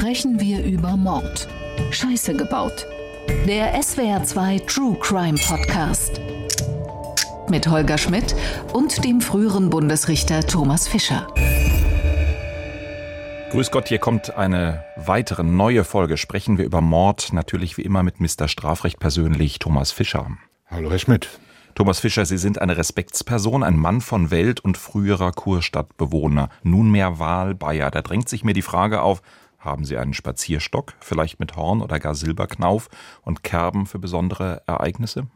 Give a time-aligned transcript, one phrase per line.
[0.00, 1.46] sprechen wir über Mord.
[1.90, 2.86] Scheiße gebaut.
[3.46, 6.22] Der SWR2 True Crime Podcast.
[7.50, 8.34] Mit Holger Schmidt
[8.72, 11.26] und dem früheren Bundesrichter Thomas Fischer.
[13.50, 16.16] Grüß Gott, hier kommt eine weitere neue Folge.
[16.16, 18.48] Sprechen wir über Mord, natürlich wie immer mit Mr.
[18.48, 20.28] Strafrecht persönlich Thomas Fischer.
[20.70, 21.28] Hallo, Herr Schmidt.
[21.74, 27.90] Thomas Fischer, Sie sind eine Respektsperson, ein Mann von Welt und früherer Kurstadtbewohner, nunmehr Wahlbayer.
[27.90, 29.20] Da drängt sich mir die Frage auf,
[29.60, 32.88] haben Sie einen Spazierstock, vielleicht mit Horn oder gar Silberknauf
[33.22, 35.26] und Kerben für besondere Ereignisse?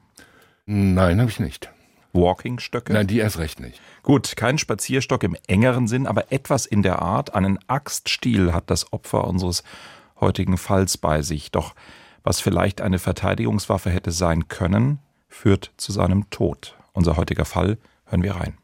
[0.66, 1.70] Nein, habe ich nicht.
[2.14, 2.92] Walkingstöcke?
[2.92, 3.80] Nein, die erst recht nicht.
[4.02, 7.34] Gut, kein Spazierstock im engeren Sinn, aber etwas in der Art.
[7.34, 9.62] Einen Axtstiel hat das Opfer unseres
[10.20, 11.50] heutigen Falls bei sich.
[11.50, 11.74] Doch
[12.22, 16.76] was vielleicht eine Verteidigungswaffe hätte sein können, führt zu seinem Tod.
[16.92, 18.56] Unser heutiger Fall, hören wir rein.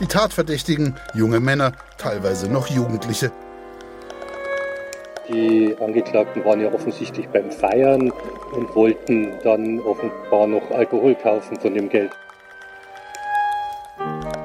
[0.00, 3.30] Die Tatverdächtigen, junge Männer, teilweise noch Jugendliche.
[5.28, 8.12] Die Angeklagten waren ja offensichtlich beim Feiern
[8.52, 12.10] und wollten dann offenbar noch Alkohol kaufen von dem Geld.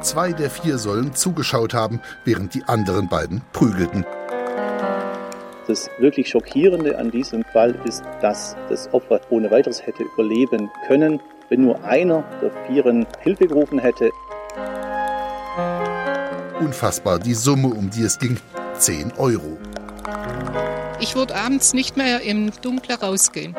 [0.01, 4.05] Zwei der vier sollen zugeschaut haben, während die anderen beiden prügelten.
[5.67, 11.19] Das wirklich Schockierende an diesem Fall ist, dass das Opfer ohne weiteres hätte überleben können,
[11.49, 14.11] wenn nur einer der Vieren Hilfe gerufen hätte.
[16.59, 18.37] Unfassbar die Summe, um die es ging.
[18.77, 19.57] 10 Euro.
[20.99, 23.55] Ich würde abends nicht mehr im Dunkeln rausgehen.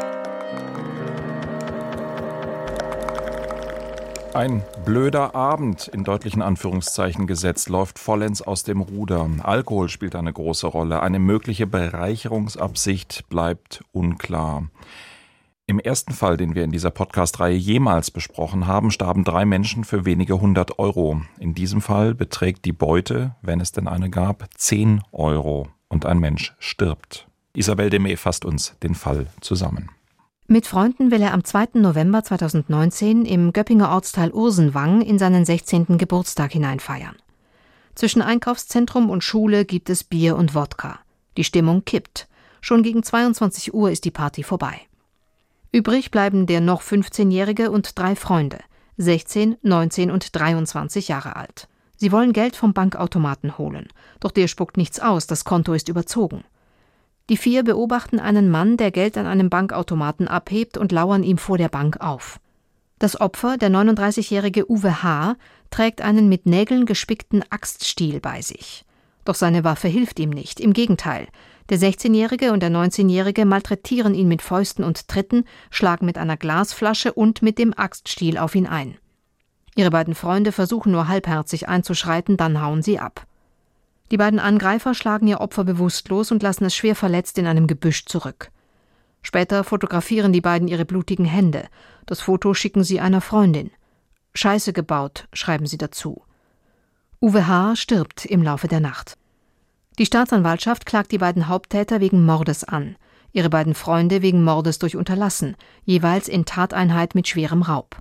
[4.35, 9.29] Ein blöder Abend in deutlichen Anführungszeichen gesetzt läuft vollends aus dem Ruder.
[9.43, 11.03] Alkohol spielt eine große Rolle.
[11.03, 14.69] Eine mögliche Bereicherungsabsicht bleibt unklar.
[15.71, 20.05] Im ersten Fall, den wir in dieser Podcast-Reihe jemals besprochen haben, starben drei Menschen für
[20.05, 21.23] wenige hundert Euro.
[21.39, 26.19] In diesem Fall beträgt die Beute, wenn es denn eine gab, zehn Euro und ein
[26.19, 27.29] Mensch stirbt.
[27.55, 29.91] Isabel Demey fasst uns den Fall zusammen.
[30.49, 31.69] Mit Freunden will er am 2.
[31.75, 35.99] November 2019 im Göppinger Ortsteil Ursenwang in seinen 16.
[35.99, 37.15] Geburtstag hineinfeiern.
[37.95, 40.99] Zwischen Einkaufszentrum und Schule gibt es Bier und Wodka.
[41.37, 42.27] Die Stimmung kippt.
[42.61, 44.81] Schon gegen 22 Uhr ist die Party vorbei.
[45.73, 48.59] Übrig bleiben der noch 15-Jährige und drei Freunde,
[48.97, 51.69] 16, 19 und 23 Jahre alt.
[51.97, 53.89] Sie wollen Geld vom Bankautomaten holen,
[54.19, 56.45] doch der spuckt nichts aus, das Konto ist überzogen.
[57.29, 61.59] Die vier beobachten einen Mann, der Geld an einem Bankautomaten abhebt und lauern ihm vor
[61.59, 62.41] der Bank auf.
[62.99, 65.37] Das Opfer, der 39-jährige Uwe H.,
[65.71, 68.85] trägt einen mit Nägeln gespickten Axtstiel bei sich.
[69.25, 71.29] Doch seine Waffe hilft ihm nicht, im Gegenteil,
[71.71, 77.13] der 16-Jährige und der 19-Jährige malträtieren ihn mit Fäusten und Tritten, schlagen mit einer Glasflasche
[77.13, 78.99] und mit dem Axtstiel auf ihn ein.
[79.77, 83.25] Ihre beiden Freunde versuchen nur halbherzig einzuschreiten, dann hauen sie ab.
[84.11, 88.05] Die beiden Angreifer schlagen ihr Opfer bewusstlos und lassen es schwer verletzt in einem Gebüsch
[88.07, 88.51] zurück.
[89.23, 91.69] Später fotografieren die beiden ihre blutigen Hände.
[92.07, 93.71] Das Foto schicken sie einer Freundin.
[94.35, 96.25] Scheiße gebaut, schreiben sie dazu.
[97.21, 97.77] Uwe H.
[97.77, 99.20] stirbt im Laufe der Nacht.
[99.99, 102.97] Die Staatsanwaltschaft klagt die beiden Haupttäter wegen Mordes an,
[103.33, 107.97] ihre beiden Freunde wegen Mordes durch Unterlassen, jeweils in Tateinheit mit schwerem Raub.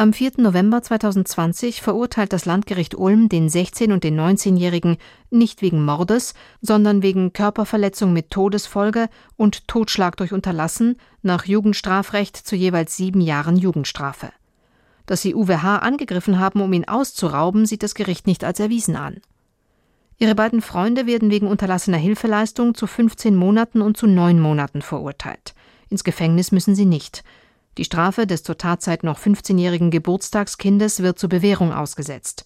[0.00, 0.32] Am 4.
[0.38, 4.96] November 2020 verurteilt das Landgericht Ulm den 16- und den 19-Jährigen
[5.28, 6.32] nicht wegen Mordes,
[6.62, 13.56] sondern wegen Körperverletzung mit Todesfolge und Totschlag durch Unterlassen nach Jugendstrafrecht zu jeweils sieben Jahren
[13.56, 14.32] Jugendstrafe.
[15.04, 15.80] Dass sie Uwe H.
[15.80, 19.20] angegriffen haben, um ihn auszurauben, sieht das Gericht nicht als erwiesen an.
[20.22, 25.54] Ihre beiden Freunde werden wegen unterlassener Hilfeleistung zu 15 Monaten und zu neun Monaten verurteilt.
[25.88, 27.24] Ins Gefängnis müssen sie nicht.
[27.78, 32.44] Die Strafe des zur Tatzeit noch 15-jährigen Geburtstagskindes wird zur Bewährung ausgesetzt.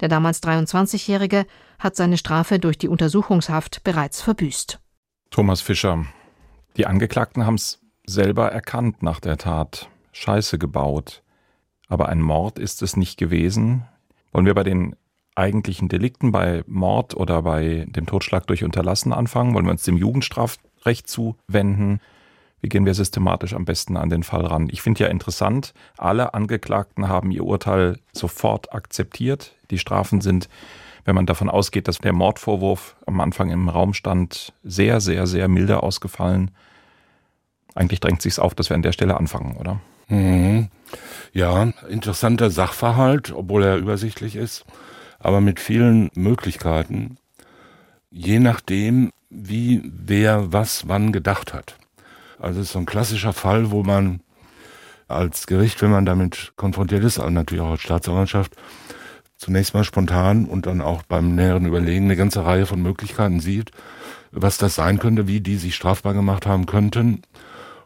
[0.00, 1.46] Der damals 23-Jährige
[1.78, 4.80] hat seine Strafe durch die Untersuchungshaft bereits verbüßt.
[5.30, 6.04] Thomas Fischer,
[6.76, 9.88] die Angeklagten haben es selber erkannt nach der Tat.
[10.10, 11.22] Scheiße gebaut.
[11.86, 13.86] Aber ein Mord ist es nicht gewesen.
[14.32, 14.96] Wollen wir bei den
[15.34, 19.54] eigentlichen Delikten, bei Mord oder bei dem Totschlag durch Unterlassen anfangen?
[19.54, 22.00] Wollen wir uns dem Jugendstrafrecht zuwenden?
[22.60, 24.68] Wie gehen wir systematisch am besten an den Fall ran?
[24.70, 29.56] Ich finde ja interessant, alle Angeklagten haben ihr Urteil sofort akzeptiert.
[29.70, 30.48] Die Strafen sind,
[31.04, 35.48] wenn man davon ausgeht, dass der Mordvorwurf am Anfang im Raum stand, sehr, sehr, sehr
[35.48, 36.52] milde ausgefallen.
[37.74, 39.80] Eigentlich drängt sich auf, dass wir an der Stelle anfangen, oder?
[40.08, 40.68] Mhm.
[41.32, 44.66] Ja, interessanter Sachverhalt, obwohl er übersichtlich ist
[45.22, 47.16] aber mit vielen Möglichkeiten,
[48.10, 51.76] je nachdem, wie wer was wann gedacht hat.
[52.38, 54.20] Also es ist so ein klassischer Fall, wo man
[55.08, 58.56] als Gericht, wenn man damit konfrontiert ist, aber natürlich auch als Staatsanwaltschaft,
[59.36, 63.70] zunächst mal spontan und dann auch beim näheren Überlegen eine ganze Reihe von Möglichkeiten sieht,
[64.32, 67.22] was das sein könnte, wie die sich strafbar gemacht haben könnten.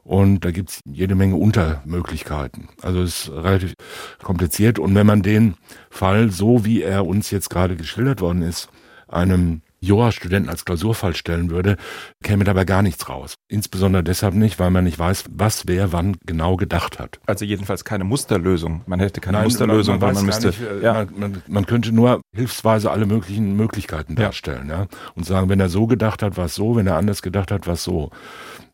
[0.06, 2.68] Und da gibt's jede Menge Untermöglichkeiten.
[2.80, 3.74] Also es ist relativ
[4.22, 4.78] kompliziert.
[4.78, 5.56] Und wenn man den
[5.90, 8.68] Fall, so wie er uns jetzt gerade geschildert worden ist,
[9.08, 11.76] einem Jurastudenten als Klausurfall stellen würde,
[12.22, 13.34] käme dabei gar nichts raus.
[13.48, 17.20] Insbesondere deshalb nicht, weil man nicht weiß, was wer wann genau gedacht hat.
[17.26, 18.82] Also jedenfalls keine Musterlösung.
[18.86, 20.48] Man hätte keine Nein, Musterlösung, man, man weil man müsste.
[20.48, 20.92] Nicht, äh, ja.
[20.94, 24.86] man, man, man, könnte nur hilfsweise alle möglichen Möglichkeiten darstellen, ja.
[25.14, 27.66] Und sagen, wenn er so gedacht hat, war es so, wenn er anders gedacht hat,
[27.66, 28.10] war es so.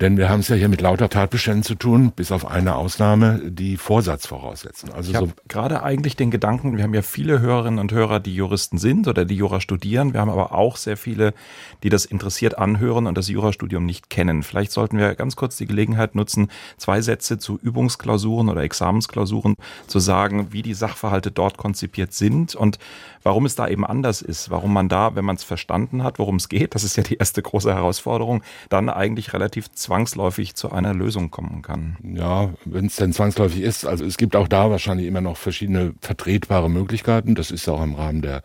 [0.01, 3.41] Denn wir haben es ja hier mit lauter Tatbeständen zu tun, bis auf eine Ausnahme,
[3.45, 4.91] die Vorsatz voraussetzen.
[4.93, 8.35] Also ich so gerade eigentlich den Gedanken, wir haben ja viele Hörerinnen und Hörer, die
[8.35, 10.13] Juristen sind oder die Jura studieren.
[10.13, 11.35] Wir haben aber auch sehr viele,
[11.83, 14.43] die das interessiert anhören und das Jurastudium nicht kennen.
[14.43, 19.57] Vielleicht sollten wir ganz kurz die Gelegenheit nutzen, zwei Sätze zu Übungsklausuren oder Examensklausuren
[19.87, 22.79] zu sagen, wie die Sachverhalte dort konzipiert sind und
[23.23, 26.37] warum es da eben anders ist, warum man da, wenn man es verstanden hat, worum
[26.37, 30.95] es geht, das ist ja die erste große Herausforderung, dann eigentlich relativ zwangsläufig zu einer
[30.95, 31.97] Lösung kommen kann.
[32.03, 33.87] Ja, wenn es denn zwangsläufig ist.
[33.87, 37.35] Also es gibt auch da wahrscheinlich immer noch verschiedene vertretbare Möglichkeiten.
[37.35, 38.43] Das ist auch im Rahmen der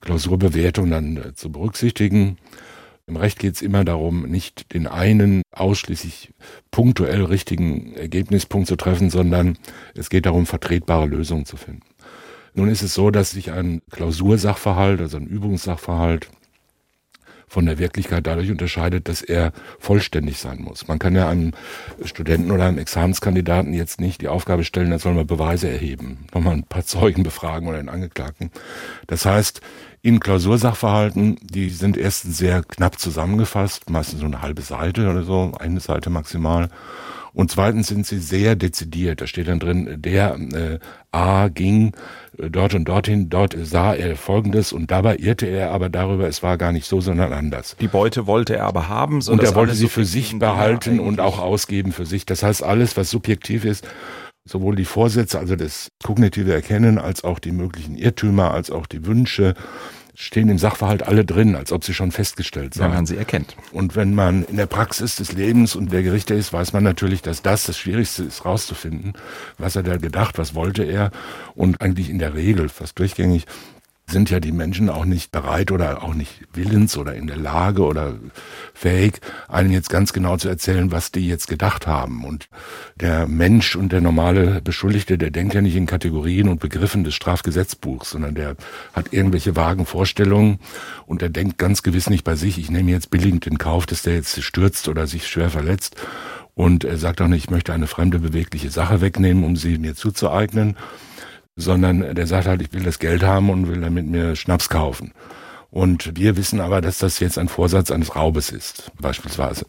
[0.00, 2.38] Klausurbewertung dann äh, zu berücksichtigen.
[3.06, 6.34] Im Recht geht es immer darum, nicht den einen ausschließlich
[6.70, 9.56] punktuell richtigen Ergebnispunkt zu treffen, sondern
[9.94, 11.82] es geht darum, vertretbare Lösungen zu finden.
[12.52, 16.28] Nun ist es so, dass sich ein Klausursachverhalt, also ein Übungssachverhalt,
[17.48, 20.86] von der Wirklichkeit dadurch unterscheidet, dass er vollständig sein muss.
[20.86, 21.52] Man kann ja einem
[22.04, 26.54] Studenten oder einem Examenskandidaten jetzt nicht die Aufgabe stellen, da soll man Beweise erheben, nochmal
[26.54, 28.50] ein paar Zeugen befragen oder einen Angeklagten.
[29.06, 29.60] Das heißt,
[30.02, 35.52] in Klausursachverhalten, die sind erstens sehr knapp zusammengefasst, meistens so eine halbe Seite oder so,
[35.58, 36.68] eine Seite maximal.
[37.34, 39.20] Und zweitens sind sie sehr dezidiert.
[39.20, 40.78] Da steht dann drin, der äh,
[41.12, 41.92] A ging
[42.36, 46.42] äh, dort und dorthin, dort sah er Folgendes und dabei irrte er aber darüber, es
[46.42, 47.76] war gar nicht so, sondern anders.
[47.80, 49.22] Die Beute wollte er aber haben.
[49.28, 52.26] Und er wollte sie für sich behalten und auch ausgeben für sich.
[52.26, 53.86] Das heißt, alles, was subjektiv ist,
[54.48, 59.06] sowohl die Vorsätze, also das kognitive Erkennen, als auch die möglichen Irrtümer, als auch die
[59.06, 59.54] Wünsche,
[60.14, 62.88] stehen im Sachverhalt alle drin, als ob sie schon festgestellt seien.
[62.88, 63.54] Wenn man sie erkennt.
[63.72, 67.22] Und wenn man in der Praxis des Lebens und der Gerichte ist, weiß man natürlich,
[67.22, 69.12] dass das das Schwierigste ist, rauszufinden.
[69.58, 71.12] Was hat er gedacht, was wollte er?
[71.54, 73.46] Und eigentlich in der Regel, fast durchgängig,
[74.10, 77.82] sind ja die Menschen auch nicht bereit oder auch nicht willens oder in der Lage
[77.82, 78.14] oder
[78.72, 82.24] fähig, einem jetzt ganz genau zu erzählen, was die jetzt gedacht haben.
[82.24, 82.48] Und
[82.96, 87.14] der Mensch und der normale Beschuldigte, der denkt ja nicht in Kategorien und Begriffen des
[87.14, 88.56] Strafgesetzbuchs, sondern der
[88.94, 90.58] hat irgendwelche vagen Vorstellungen
[91.06, 94.02] und der denkt ganz gewiss nicht bei sich, ich nehme jetzt billigend in Kauf, dass
[94.02, 95.96] der jetzt stürzt oder sich schwer verletzt.
[96.54, 99.94] Und er sagt auch nicht, ich möchte eine fremde bewegliche Sache wegnehmen, um sie mir
[99.94, 100.76] zuzueignen
[101.58, 105.12] sondern der sagt halt, ich will das Geld haben und will damit mir Schnaps kaufen.
[105.70, 109.66] Und wir wissen aber, dass das jetzt ein Vorsatz eines Raubes ist, beispielsweise.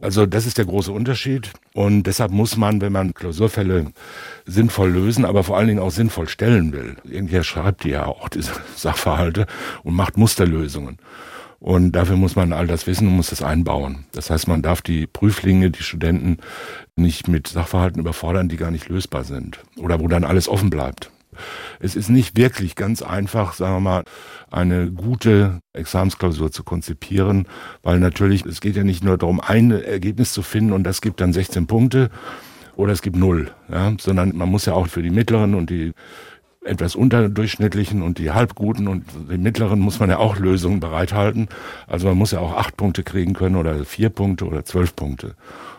[0.00, 1.50] Also das ist der große Unterschied.
[1.72, 3.92] Und deshalb muss man, wenn man Klausurfälle
[4.44, 8.28] sinnvoll lösen, aber vor allen Dingen auch sinnvoll stellen will, irgendwer schreibt die ja auch
[8.28, 9.46] diese Sachverhalte
[9.82, 10.98] und macht Musterlösungen.
[11.60, 14.06] Und dafür muss man all das wissen und muss das einbauen.
[14.12, 16.38] Das heißt, man darf die Prüflinge, die Studenten
[16.96, 21.10] nicht mit Sachverhalten überfordern, die gar nicht lösbar sind oder wo dann alles offen bleibt.
[21.78, 24.04] Es ist nicht wirklich ganz einfach, sagen wir mal,
[24.50, 27.46] eine gute Examensklausur zu konzipieren,
[27.82, 31.20] weil natürlich, es geht ja nicht nur darum, ein Ergebnis zu finden und das gibt
[31.20, 32.10] dann 16 Punkte
[32.76, 35.92] oder es gibt null, ja, sondern man muss ja auch für die mittleren und die
[36.62, 41.48] etwas unterdurchschnittlichen und die halbguten und die mittleren muss man ja auch Lösungen bereithalten.
[41.86, 45.36] Also man muss ja auch acht Punkte kriegen können oder vier Punkte oder zwölf Punkte.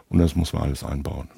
[0.10, 1.30] Und das muss man alles einbauen.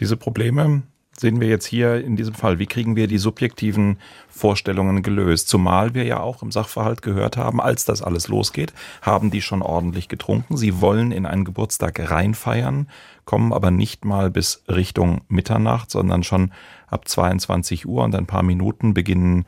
[0.00, 0.82] Diese Probleme
[1.18, 2.58] sehen wir jetzt hier in diesem Fall?
[2.58, 3.98] Wie kriegen wir die subjektiven
[4.28, 5.48] Vorstellungen gelöst?
[5.48, 8.72] Zumal wir ja auch im Sachverhalt gehört haben, als das alles losgeht,
[9.02, 10.56] haben die schon ordentlich getrunken.
[10.56, 12.88] Sie wollen in einen Geburtstag reinfeiern,
[13.24, 16.52] kommen aber nicht mal bis Richtung Mitternacht, sondern schon
[16.86, 19.44] ab 22 Uhr und ein paar Minuten beginnen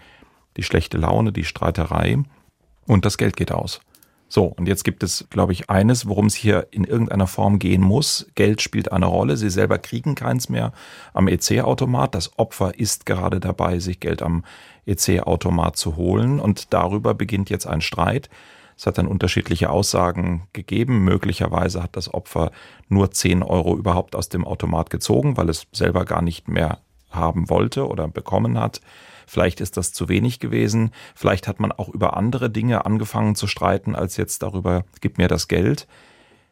[0.57, 2.19] die schlechte Laune, die Streiterei
[2.87, 3.81] und das Geld geht aus.
[4.33, 7.83] So, und jetzt gibt es, glaube ich, eines, worum es hier in irgendeiner Form gehen
[7.83, 8.29] muss.
[8.37, 9.37] Geld spielt eine Rolle.
[9.37, 10.73] Sie selber kriegen keins mehr
[11.13, 12.15] am EC-Automat.
[12.15, 14.45] Das Opfer ist gerade dabei, sich Geld am
[14.87, 16.39] EC-Automat zu holen.
[16.39, 18.31] Und darüber beginnt jetzt ein Streit.
[18.77, 21.01] Es hat dann unterschiedliche Aussagen gegeben.
[21.01, 22.53] Möglicherweise hat das Opfer
[22.89, 26.79] nur 10 Euro überhaupt aus dem Automat gezogen, weil es selber gar nicht mehr
[27.11, 28.81] haben wollte oder bekommen hat.
[29.31, 30.91] Vielleicht ist das zu wenig gewesen.
[31.15, 35.29] Vielleicht hat man auch über andere Dinge angefangen zu streiten, als jetzt darüber, gib mir
[35.29, 35.87] das Geld.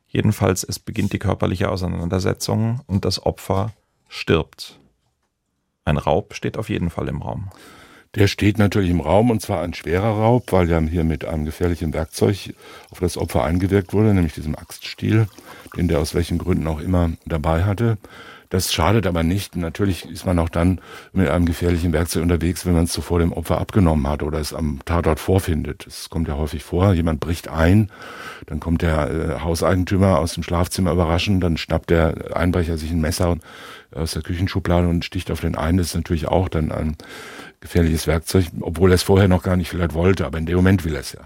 [0.06, 3.72] Jedenfalls, es beginnt die körperliche Auseinandersetzung und das Opfer
[4.08, 4.78] stirbt.
[5.84, 7.50] Ein Raub steht auf jeden Fall im Raum.
[8.14, 11.46] Der steht natürlich im Raum und zwar ein schwerer Raub, weil ja hier mit einem
[11.46, 12.54] gefährlichen Werkzeug
[12.90, 15.26] auf das Opfer eingewirkt wurde, nämlich diesem Axtstiel,
[15.76, 17.98] den der aus welchen Gründen auch immer dabei hatte.
[18.50, 19.56] Das schadet aber nicht.
[19.56, 20.80] Natürlich ist man auch dann
[21.12, 24.54] mit einem gefährlichen Werkzeug unterwegs, wenn man es zuvor dem Opfer abgenommen hat oder es
[24.54, 25.84] am Tatort vorfindet.
[25.86, 26.94] Das kommt ja häufig vor.
[26.94, 27.90] Jemand bricht ein,
[28.46, 33.00] dann kommt der äh, Hauseigentümer aus dem Schlafzimmer überraschen, dann schnappt der Einbrecher sich ein
[33.00, 33.36] Messer
[33.94, 35.78] aus der Küchenschublade und sticht auf den einen.
[35.78, 36.96] Das ist natürlich auch dann ein
[37.60, 40.84] gefährliches Werkzeug, obwohl er es vorher noch gar nicht vielleicht wollte, aber in dem Moment
[40.84, 41.20] will er es ja.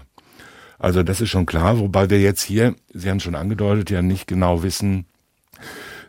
[0.79, 4.01] Also das ist schon klar, wobei wir jetzt hier, Sie haben es schon angedeutet, ja
[4.01, 5.05] nicht genau wissen,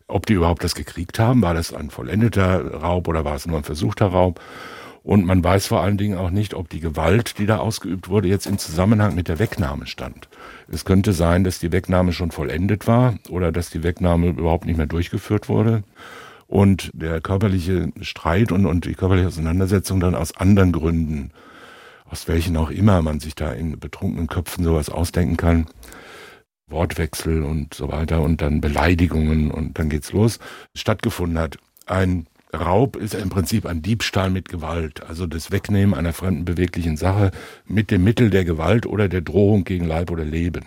[0.06, 1.42] ob die überhaupt das gekriegt haben.
[1.42, 4.40] War das ein vollendeter Raub oder war es nur ein versuchter Raub?
[5.02, 8.28] Und man weiß vor allen Dingen auch nicht, ob die Gewalt, die da ausgeübt wurde,
[8.28, 10.28] jetzt im Zusammenhang mit der Wegnahme stand.
[10.66, 14.78] Es könnte sein, dass die Wegnahme schon vollendet war oder dass die Wegnahme überhaupt nicht
[14.78, 15.82] mehr durchgeführt wurde
[16.46, 21.32] und der körperliche Streit und, und die körperliche Auseinandersetzung dann aus anderen Gründen,
[22.06, 25.66] aus welchen auch immer man sich da in betrunkenen Köpfen sowas ausdenken kann,
[26.68, 30.38] Wortwechsel und so weiter und dann Beleidigungen und dann geht's los,
[30.74, 31.58] stattgefunden hat.
[31.86, 36.96] Ein Raub ist im Prinzip ein Diebstahl mit Gewalt, also das Wegnehmen einer fremden beweglichen
[36.96, 37.32] Sache
[37.66, 40.66] mit dem Mittel der Gewalt oder der Drohung gegen Leib oder Leben.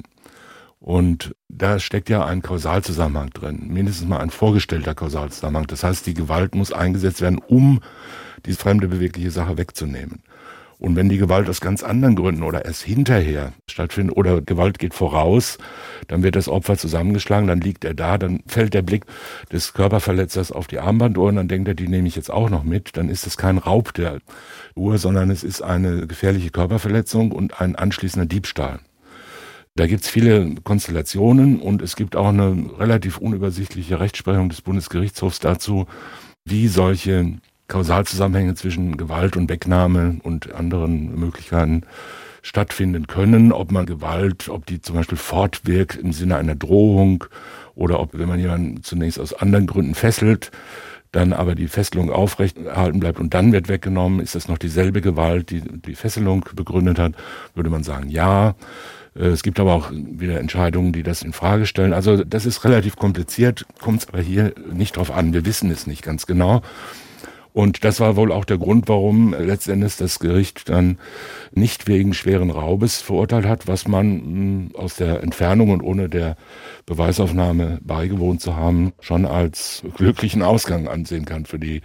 [0.80, 5.68] Und da steckt ja ein Kausalzusammenhang drin, mindestens mal ein vorgestellter Kausalzusammenhang.
[5.68, 7.82] Das heißt, die Gewalt muss eingesetzt werden, um
[8.46, 10.22] die fremde bewegliche Sache wegzunehmen.
[10.80, 14.94] Und wenn die Gewalt aus ganz anderen Gründen oder erst hinterher stattfindet oder Gewalt geht
[14.94, 15.58] voraus,
[16.08, 19.06] dann wird das Opfer zusammengeschlagen, dann liegt er da, dann fällt der Blick
[19.52, 22.64] des Körperverletzers auf die Armbanduhr und dann denkt er, die nehme ich jetzt auch noch
[22.64, 22.96] mit.
[22.96, 24.20] Dann ist es kein Raub der
[24.76, 28.80] Uhr, sondern es ist eine gefährliche Körperverletzung und ein anschließender Diebstahl.
[29.76, 35.88] Da gibt's viele Konstellationen und es gibt auch eine relativ unübersichtliche Rechtsprechung des Bundesgerichtshofs dazu,
[36.46, 41.84] wie solche Kausalzusammenhänge zwischen Gewalt und Wegnahme und anderen Möglichkeiten
[42.42, 47.26] stattfinden können, ob man Gewalt, ob die zum Beispiel fortwirkt im Sinne einer Drohung
[47.76, 50.52] oder ob, wenn man jemanden zunächst aus anderen Gründen fesselt,
[51.12, 55.02] dann aber die Fesselung aufrecht erhalten bleibt und dann wird weggenommen, ist das noch dieselbe
[55.02, 57.14] Gewalt, die die Fesselung begründet hat,
[57.54, 58.56] würde man sagen, ja.
[59.16, 61.94] Äh, es gibt aber auch wieder Entscheidungen, die das in Frage stellen.
[61.94, 65.34] Also das ist relativ kompliziert, kommt es aber hier nicht drauf an.
[65.34, 66.62] Wir wissen es nicht ganz genau.
[67.58, 71.00] Und das war wohl auch der Grund, warum letztendlich das Gericht dann
[71.52, 76.38] nicht wegen schweren Raubes verurteilt hat, was man hm, aus der Entfernung und ohne der
[76.86, 81.82] Beweisaufnahme beigewohnt zu haben, schon als glücklichen Ausgang ansehen kann für die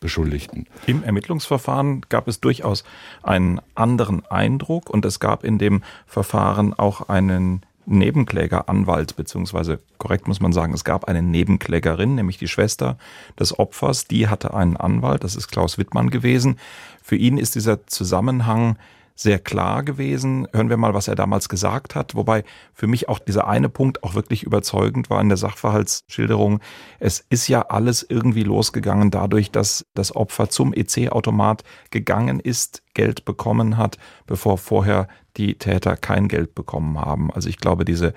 [0.00, 0.66] Beschuldigten.
[0.84, 2.84] Im Ermittlungsverfahren gab es durchaus
[3.22, 10.40] einen anderen Eindruck und es gab in dem Verfahren auch einen Nebenklägeranwalt, beziehungsweise korrekt muss
[10.40, 12.98] man sagen, es gab eine Nebenklägerin, nämlich die Schwester
[13.38, 16.58] des Opfers, die hatte einen Anwalt, das ist Klaus Wittmann gewesen.
[17.02, 18.76] Für ihn ist dieser Zusammenhang
[19.16, 20.46] sehr klar gewesen.
[20.52, 22.14] Hören wir mal, was er damals gesagt hat.
[22.14, 22.44] Wobei
[22.74, 26.60] für mich auch dieser eine Punkt auch wirklich überzeugend war in der Sachverhaltsschilderung.
[27.00, 33.24] Es ist ja alles irgendwie losgegangen dadurch, dass das Opfer zum EC-Automat gegangen ist, Geld
[33.24, 35.08] bekommen hat, bevor vorher
[35.38, 37.30] die Täter kein Geld bekommen haben.
[37.32, 38.12] Also ich glaube, diese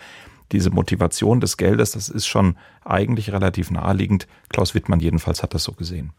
[0.51, 4.27] diese Motivation des Geldes, das ist schon eigentlich relativ naheliegend.
[4.49, 6.11] Klaus Wittmann jedenfalls hat das so gesehen.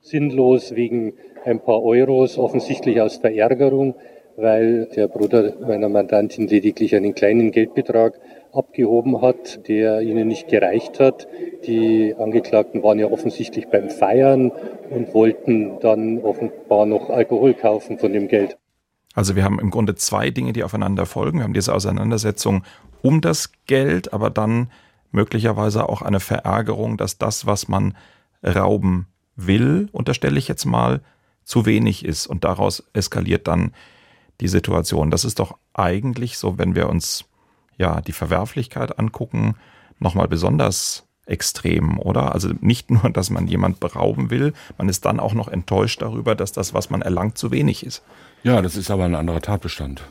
[0.00, 1.14] Sinnlos wegen
[1.44, 3.94] ein paar Euros, offensichtlich aus Verärgerung
[4.36, 8.14] weil der Bruder meiner Mandantin lediglich einen kleinen Geldbetrag
[8.52, 11.28] abgehoben hat, der ihnen nicht gereicht hat.
[11.66, 14.52] Die Angeklagten waren ja offensichtlich beim Feiern
[14.90, 18.56] und wollten dann offenbar noch Alkohol kaufen von dem Geld.
[19.14, 21.38] Also wir haben im Grunde zwei Dinge, die aufeinander folgen.
[21.38, 22.64] Wir haben diese Auseinandersetzung
[23.02, 24.70] um das Geld, aber dann
[25.10, 27.96] möglicherweise auch eine Verärgerung, dass das, was man
[28.44, 31.00] rauben will, unterstelle ich jetzt mal,
[31.44, 32.26] zu wenig ist.
[32.26, 33.72] Und daraus eskaliert dann
[34.40, 35.10] die Situation.
[35.10, 37.24] Das ist doch eigentlich so, wenn wir uns
[37.78, 39.56] ja die Verwerflichkeit angucken,
[39.98, 42.32] nochmal besonders extrem, oder?
[42.32, 46.34] Also nicht nur, dass man jemand berauben will, man ist dann auch noch enttäuscht darüber,
[46.34, 48.02] dass das, was man erlangt, zu wenig ist.
[48.42, 50.02] Ja, das ist aber ein anderer Tatbestand.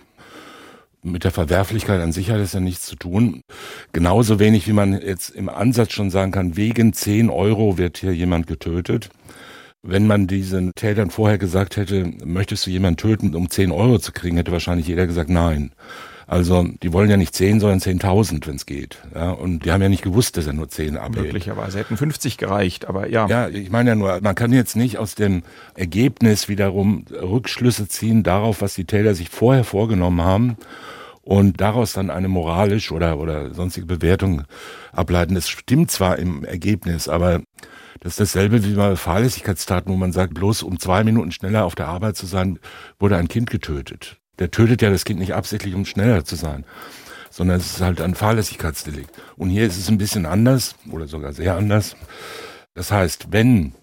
[1.02, 3.42] Mit der Verwerflichkeit an sich hat es ja nichts zu tun.
[3.94, 8.12] Genauso wenig, wie man jetzt im Ansatz schon sagen kann, wegen 10 Euro wird hier
[8.12, 9.10] jemand getötet.
[9.88, 14.12] Wenn man diesen Tätern vorher gesagt hätte, möchtest du jemanden töten, um 10 Euro zu
[14.12, 15.72] kriegen, hätte wahrscheinlich jeder gesagt, nein.
[16.28, 18.98] Also die wollen ja nicht 10, sondern 10.000, wenn es geht.
[19.14, 21.28] Ja, und die haben ja nicht gewusst, dass er nur 10 abhält.
[21.28, 23.28] Möglicherweise hätten 50 gereicht, aber ja.
[23.28, 25.44] Ja, ich meine ja nur, man kann jetzt nicht aus dem
[25.76, 30.58] Ergebnis wiederum Rückschlüsse ziehen darauf, was die Täter sich vorher vorgenommen haben
[31.22, 34.44] und daraus dann eine moralisch oder, oder sonstige Bewertung
[34.92, 35.36] ableiten.
[35.36, 37.42] Es stimmt zwar im Ergebnis, aber
[38.00, 41.76] Das ist dasselbe wie bei Fahrlässigkeitstaten, wo man sagt, bloß um zwei Minuten schneller auf
[41.76, 42.60] der Arbeit zu sein,
[43.00, 44.18] wurde ein Kind getötet.
[44.40, 46.66] Der tötet ja das Kind nicht absichtlich, um schneller zu sein,
[47.30, 49.12] sondern es ist halt ein Fahrlässigkeitsdelikt.
[49.38, 51.96] Und hier ist es ein bisschen anders oder sogar sehr anders.
[52.74, 53.74] Das heißt, wenn,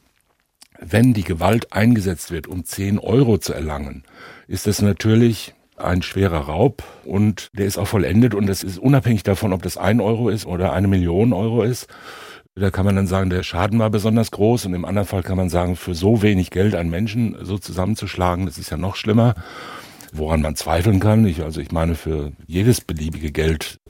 [0.78, 4.04] wenn die Gewalt eingesetzt wird, um 10 Euro zu erlangen,
[4.46, 9.22] ist das natürlich ein schwerer Raub und der ist auch vollendet und das ist unabhängig
[9.22, 11.88] davon, ob das ein Euro ist oder eine Million Euro ist.
[12.54, 15.38] Da kann man dann sagen, der Schaden war besonders groß und im anderen Fall kann
[15.38, 19.34] man sagen, für so wenig Geld einen Menschen so zusammenzuschlagen, das ist ja noch schlimmer.
[20.14, 23.80] Woran man zweifeln kann, ich, also ich meine für jedes beliebige Geld.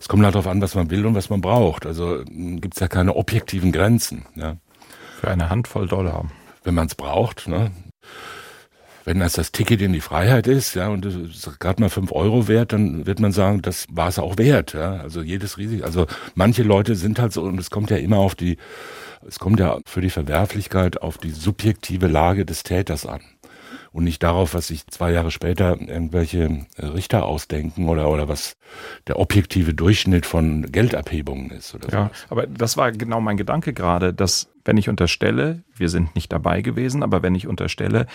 [0.00, 1.86] Es kommt halt darauf an, was man will und was man braucht.
[1.86, 4.26] Also hm, gibt es ja keine objektiven Grenzen.
[4.34, 4.56] Ja.
[5.20, 6.28] Für eine Handvoll Dollar.
[6.64, 7.70] Wenn man es braucht, ne?
[9.10, 12.12] Wenn das das Ticket in die Freiheit ist, ja, und es ist gerade mal fünf
[12.12, 14.98] Euro wert, dann wird man sagen, das war es auch wert, ja.
[14.98, 15.84] Also jedes Risiko.
[15.84, 18.56] Also manche Leute sind halt so, und es kommt ja immer auf die,
[19.26, 23.20] es kommt ja für die Verwerflichkeit auf die subjektive Lage des Täters an.
[23.90, 28.56] Und nicht darauf, was sich zwei Jahre später irgendwelche Richter ausdenken oder, oder was
[29.08, 31.74] der objektive Durchschnitt von Geldabhebungen ist.
[31.74, 36.14] Oder ja, aber das war genau mein Gedanke gerade, dass wenn ich unterstelle, wir sind
[36.14, 38.06] nicht dabei gewesen, aber wenn ich unterstelle,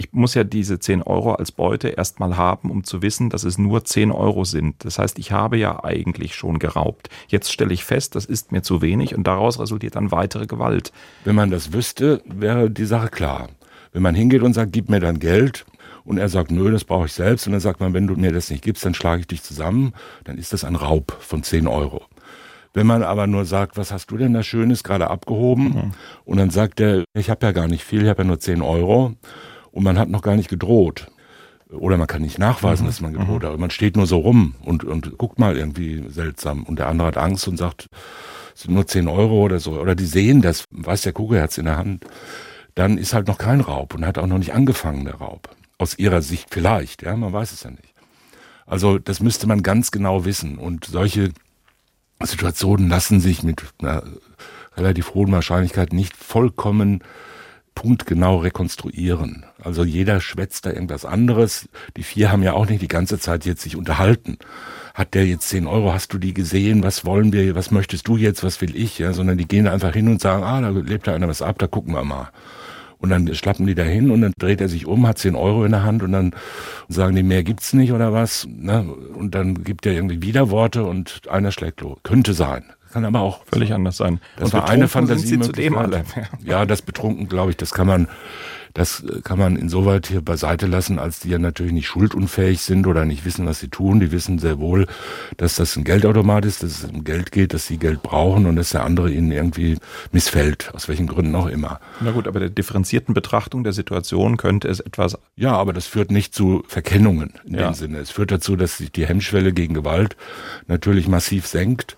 [0.00, 3.58] ich muss ja diese 10 Euro als Beute erstmal haben, um zu wissen, dass es
[3.58, 4.82] nur 10 Euro sind.
[4.82, 7.10] Das heißt, ich habe ja eigentlich schon geraubt.
[7.28, 10.90] Jetzt stelle ich fest, das ist mir zu wenig und daraus resultiert dann weitere Gewalt.
[11.24, 13.50] Wenn man das wüsste, wäre die Sache klar.
[13.92, 15.66] Wenn man hingeht und sagt, gib mir dann Geld,
[16.02, 17.46] und er sagt, nö, das brauche ich selbst.
[17.46, 19.92] Und dann sagt man, wenn du mir das nicht gibst, dann schlage ich dich zusammen.
[20.24, 22.02] Dann ist das ein Raub von 10 Euro.
[22.72, 25.64] Wenn man aber nur sagt, was hast du denn da Schönes gerade abgehoben?
[25.64, 25.90] Mhm.
[26.24, 28.62] Und dann sagt er, ich habe ja gar nicht viel, ich habe ja nur 10
[28.62, 29.14] Euro
[29.72, 31.10] und man hat noch gar nicht gedroht.
[31.70, 32.88] Oder man kann nicht nachweisen, mhm.
[32.88, 33.46] dass man gedroht mhm.
[33.46, 33.58] hat.
[33.58, 36.64] Man steht nur so rum und, und guckt mal irgendwie seltsam.
[36.64, 37.86] Und der andere hat Angst und sagt,
[38.54, 39.80] es sind nur 10 Euro oder so.
[39.80, 42.04] Oder die sehen das, weiß der Kugelherz in der Hand.
[42.74, 45.48] Dann ist halt noch kein Raub und hat auch noch nicht angefangen, der Raub.
[45.78, 47.94] Aus ihrer Sicht vielleicht, ja, man weiß es ja nicht.
[48.66, 50.58] Also das müsste man ganz genau wissen.
[50.58, 51.30] Und solche
[52.22, 54.02] Situationen lassen sich mit einer
[54.76, 57.02] relativ hohen Wahrscheinlichkeit nicht vollkommen
[57.74, 59.44] punktgenau rekonstruieren.
[59.62, 61.68] Also jeder schwätzt da irgendwas anderes.
[61.96, 64.38] Die vier haben ja auch nicht die ganze Zeit jetzt sich unterhalten.
[64.94, 66.82] Hat der jetzt 10 Euro, hast du die gesehen?
[66.82, 67.54] Was wollen wir?
[67.54, 68.44] Was möchtest du jetzt?
[68.44, 68.98] Was will ich?
[68.98, 71.58] Ja, sondern die gehen einfach hin und sagen, ah, da lebt da einer was ab,
[71.58, 72.30] da gucken wir mal.
[72.98, 75.64] Und dann schlappen die da hin und dann dreht er sich um, hat 10 Euro
[75.64, 76.32] in der Hand und dann
[76.88, 78.46] sagen die, mehr gibt's nicht oder was.
[78.46, 78.82] Ne?
[78.82, 81.98] Und dann gibt er irgendwie Widerworte und einer schlägt los.
[82.02, 82.64] Könnte sein.
[82.92, 84.20] Kann aber auch völlig anders sein.
[84.36, 85.26] Das und war eine Fantasie.
[85.26, 86.04] Sind sie alle.
[86.44, 88.08] Ja, das betrunken, glaube ich, das kann man,
[88.74, 93.04] das kann man insoweit hier beiseite lassen, als die ja natürlich nicht schuldunfähig sind oder
[93.04, 94.00] nicht wissen, was sie tun.
[94.00, 94.86] Die wissen sehr wohl,
[95.36, 98.56] dass das ein Geldautomat ist, dass es um Geld geht, dass sie Geld brauchen und
[98.56, 99.78] dass der andere ihnen irgendwie
[100.10, 101.78] missfällt, aus welchen Gründen auch immer.
[102.00, 105.16] Na gut, aber der differenzierten Betrachtung der Situation könnte es etwas.
[105.36, 107.70] Ja, aber das führt nicht zu Verkennungen in ja.
[107.70, 107.98] dem Sinne.
[107.98, 110.16] Es führt dazu, dass sich die Hemmschwelle gegen Gewalt
[110.66, 111.96] natürlich massiv senkt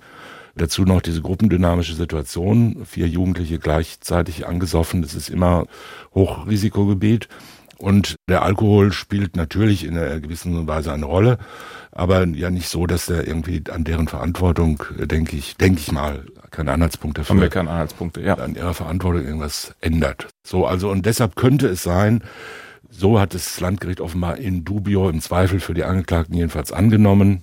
[0.55, 5.67] Dazu noch diese gruppendynamische Situation, vier Jugendliche gleichzeitig angesoffen, das ist immer
[6.15, 7.29] Hochrisikogebiet.
[7.79, 11.39] Und der Alkohol spielt natürlich in einer gewissen Weise eine Rolle,
[11.91, 16.25] aber ja nicht so, dass er irgendwie an deren Verantwortung, denke ich, denke ich mal,
[16.53, 17.35] keine Anhaltspunkte dafür.
[17.35, 18.35] Haben wir keine Anhaltspunkte, ja.
[18.35, 20.29] An ihrer Verantwortung irgendwas ändert.
[20.45, 22.23] So, also, und deshalb könnte es sein,
[22.89, 27.43] so hat das Landgericht offenbar in dubio im Zweifel für die Angeklagten jedenfalls angenommen,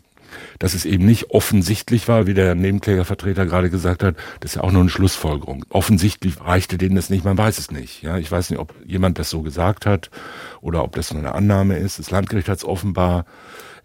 [0.60, 4.64] dass es eben nicht offensichtlich war, wie der Nebenklägervertreter gerade gesagt hat, das ist ja
[4.64, 5.66] auch nur eine Schlussfolgerung.
[5.70, 8.02] Offensichtlich reichte denen das nicht, man weiß es nicht.
[8.02, 10.10] Ja, ich weiß nicht, ob jemand das so gesagt hat
[10.62, 12.00] oder ob das nur eine Annahme ist.
[12.00, 13.26] Das Landgericht hat es offenbar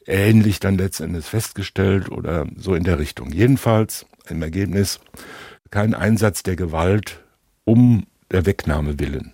[0.06, 3.32] ähnlich dann letztendlich festgestellt oder so in der Richtung.
[3.32, 5.00] Jedenfalls im Ergebnis
[5.70, 7.20] kein Einsatz der Gewalt
[7.64, 9.32] um der Wegnahme willen.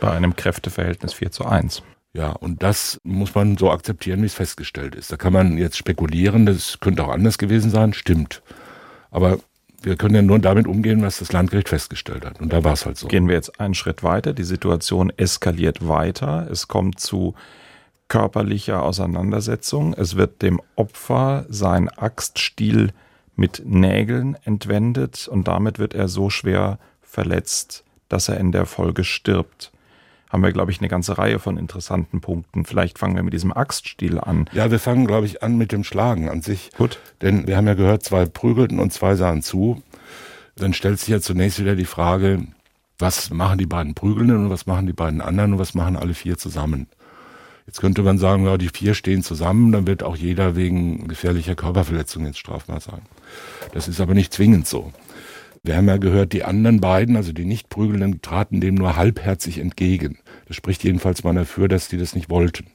[0.00, 1.82] Bei einem Kräfteverhältnis 4 zu 1.
[2.14, 5.12] Ja, und das muss man so akzeptieren, wie es festgestellt ist.
[5.12, 8.42] Da kann man jetzt spekulieren, das könnte auch anders gewesen sein, stimmt.
[9.10, 9.38] Aber
[9.82, 12.40] wir können ja nur damit umgehen, was das Landgericht festgestellt hat.
[12.40, 13.06] Und da war es halt so.
[13.06, 14.32] Gehen wir jetzt einen Schritt weiter.
[14.32, 16.48] Die Situation eskaliert weiter.
[16.50, 17.34] Es kommt zu
[18.08, 19.94] körperlicher Auseinandersetzung.
[19.94, 22.92] Es wird dem Opfer sein Axtstiel
[23.36, 29.04] mit Nägeln entwendet und damit wird er so schwer verletzt, dass er in der Folge
[29.04, 29.70] stirbt
[30.30, 32.64] haben wir, glaube ich, eine ganze Reihe von interessanten Punkten.
[32.64, 34.48] Vielleicht fangen wir mit diesem Axtstiel an.
[34.52, 36.70] Ja, wir fangen, glaube ich, an mit dem Schlagen an sich.
[36.76, 36.98] Gut.
[37.22, 39.82] Denn wir haben ja gehört, zwei prügelten und zwei sahen zu.
[40.56, 42.46] Dann stellt sich ja zunächst wieder die Frage,
[42.98, 46.14] was machen die beiden Prügelnden und was machen die beiden anderen und was machen alle
[46.14, 46.88] vier zusammen?
[47.66, 51.54] Jetzt könnte man sagen, ja, die vier stehen zusammen, dann wird auch jeder wegen gefährlicher
[51.54, 53.02] Körperverletzung ins strafbar sein.
[53.72, 54.90] Das ist aber nicht zwingend so.
[55.62, 59.58] Wir haben ja gehört, die anderen beiden, also die nicht prügelnden, traten dem nur halbherzig
[59.58, 60.18] entgegen.
[60.46, 62.66] Das spricht jedenfalls mal dafür, dass die das nicht wollten.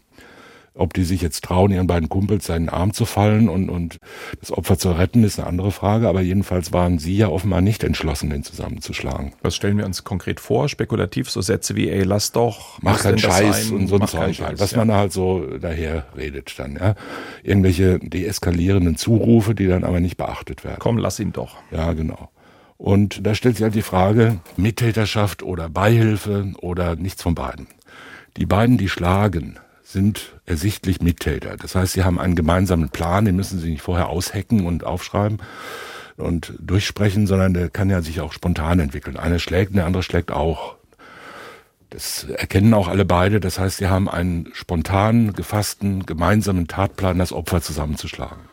[0.75, 3.99] Ob die sich jetzt trauen, ihren beiden Kumpels seinen Arm zu fallen und, und
[4.39, 6.09] das Opfer zu retten, ist eine andere Frage.
[6.09, 9.33] Aber jedenfalls waren sie ja offenbar nicht entschlossen, den zusammenzuschlagen.
[9.43, 10.69] Was stellen wir uns konkret vor?
[10.69, 12.79] Spekulativ so Sätze wie, ey, lass doch.
[12.81, 14.59] Mach keinen Scheiß und so ein Zeug halt.
[14.59, 14.79] Was ja.
[14.79, 16.95] man halt so daher redet dann, ja.
[17.43, 20.77] Irgendwelche deeskalierenden Zurufe, die dann aber nicht beachtet werden.
[20.79, 21.57] Komm, lass ihn doch.
[21.69, 22.29] Ja, genau.
[22.83, 27.67] Und da stellt sich halt die Frage, Mittäterschaft oder Beihilfe oder nichts von beiden.
[28.35, 31.55] Die beiden, die schlagen, sind ersichtlich Mittäter.
[31.55, 35.37] Das heißt, sie haben einen gemeinsamen Plan, den müssen sie nicht vorher aushacken und aufschreiben
[36.17, 39.15] und durchsprechen, sondern der kann ja sich auch spontan entwickeln.
[39.15, 40.75] Einer schlägt, der andere schlägt auch.
[41.89, 43.39] Das erkennen auch alle beide.
[43.39, 48.43] Das heißt, sie haben einen spontan gefassten, gemeinsamen Tatplan, das Opfer zusammenzuschlagen.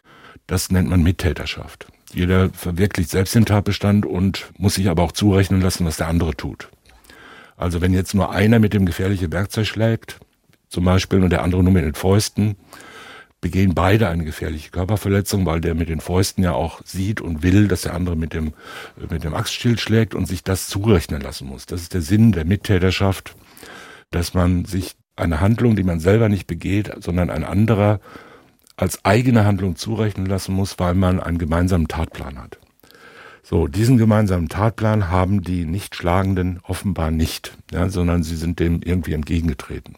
[0.47, 1.89] Das nennt man Mittäterschaft.
[2.13, 6.35] Jeder verwirklicht selbst den Tatbestand und muss sich aber auch zurechnen lassen, was der andere
[6.35, 6.69] tut.
[7.57, 10.19] Also wenn jetzt nur einer mit dem gefährlichen Werkzeug schlägt,
[10.69, 12.57] zum Beispiel und der andere nur mit den Fäusten,
[13.41, 17.69] begehen beide eine gefährliche Körperverletzung, weil der mit den Fäusten ja auch sieht und will,
[17.69, 18.53] dass der andere mit dem,
[19.09, 21.67] mit dem Axtschild schlägt und sich das zurechnen lassen muss.
[21.67, 23.35] Das ist der Sinn der Mittäterschaft,
[24.11, 28.01] dass man sich eine Handlung, die man selber nicht begeht, sondern ein anderer
[28.81, 32.59] als eigene Handlung zurechnen lassen muss, weil man einen gemeinsamen Tatplan hat.
[33.43, 39.13] So, diesen gemeinsamen Tatplan haben die Nichtschlagenden offenbar nicht, ja, sondern sie sind dem irgendwie
[39.13, 39.97] entgegengetreten.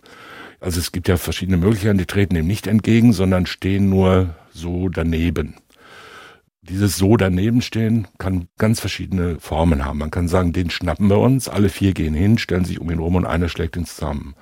[0.59, 4.89] Also es gibt ja verschiedene Möglichkeiten, die treten dem nicht entgegen, sondern stehen nur so
[4.89, 5.55] daneben.
[6.63, 9.99] Dieses so daneben stehen kann ganz verschiedene Formen haben.
[9.99, 13.01] Man kann sagen, den schnappen wir uns, alle vier gehen hin, stellen sich um ihn
[13.01, 14.35] rum und einer schlägt ihn zusammen.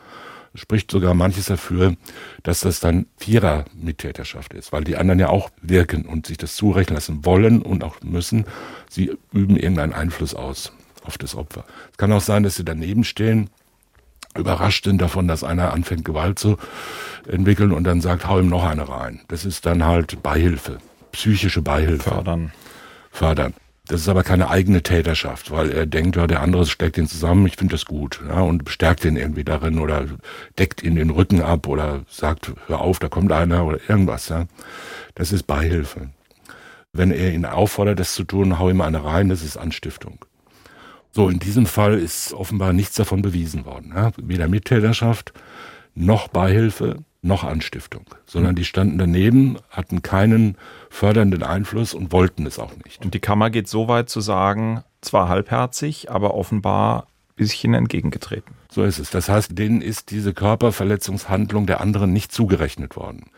[0.55, 1.95] Spricht sogar manches dafür,
[2.43, 6.97] dass das dann Vierer-Mittäterschaft ist, weil die anderen ja auch wirken und sich das zurechnen
[6.97, 8.47] lassen wollen und auch müssen.
[8.89, 10.73] Sie üben irgendeinen Einfluss aus
[11.05, 11.65] auf das Opfer.
[11.93, 13.51] Es kann auch sein, dass sie daneben stehen
[14.37, 16.57] überrascht sind davon, dass einer anfängt, Gewalt zu
[17.27, 19.21] entwickeln und dann sagt, hau ihm noch eine rein.
[19.29, 20.79] Das ist dann halt Beihilfe,
[21.13, 22.11] psychische Beihilfe.
[22.11, 22.53] Fördern.
[23.11, 23.55] Fördern.
[23.91, 27.45] Das ist aber keine eigene Täterschaft, weil er denkt, ja, der andere steckt ihn zusammen,
[27.49, 30.07] ich finde das gut, ja, und bestärkt ihn irgendwie darin oder
[30.61, 34.47] deckt ihn den Rücken ab oder sagt, hör auf, da kommt einer oder irgendwas, ja.
[35.17, 36.11] Das ist Beihilfe.
[36.93, 40.25] Wenn er ihn auffordert, das zu tun, hau ihm eine rein, das ist Anstiftung.
[41.11, 43.93] So, in diesem Fall ist offenbar nichts davon bewiesen worden.
[43.93, 44.13] Ja?
[44.19, 45.33] Weder Mittäterschaft,
[45.97, 48.05] noch Beihilfe, noch Anstiftung.
[48.27, 50.57] Sondern die standen daneben, hatten keinen
[50.89, 53.05] fördernden Einfluss und wollten es auch nicht.
[53.05, 57.07] Und die Kammer geht so weit zu sagen, zwar halbherzig, aber offenbar
[57.37, 58.55] bisschen entgegengetreten.
[58.71, 59.09] So ist es.
[59.09, 63.31] Das heißt, denen ist diese Körperverletzungshandlung der anderen nicht zugerechnet worden.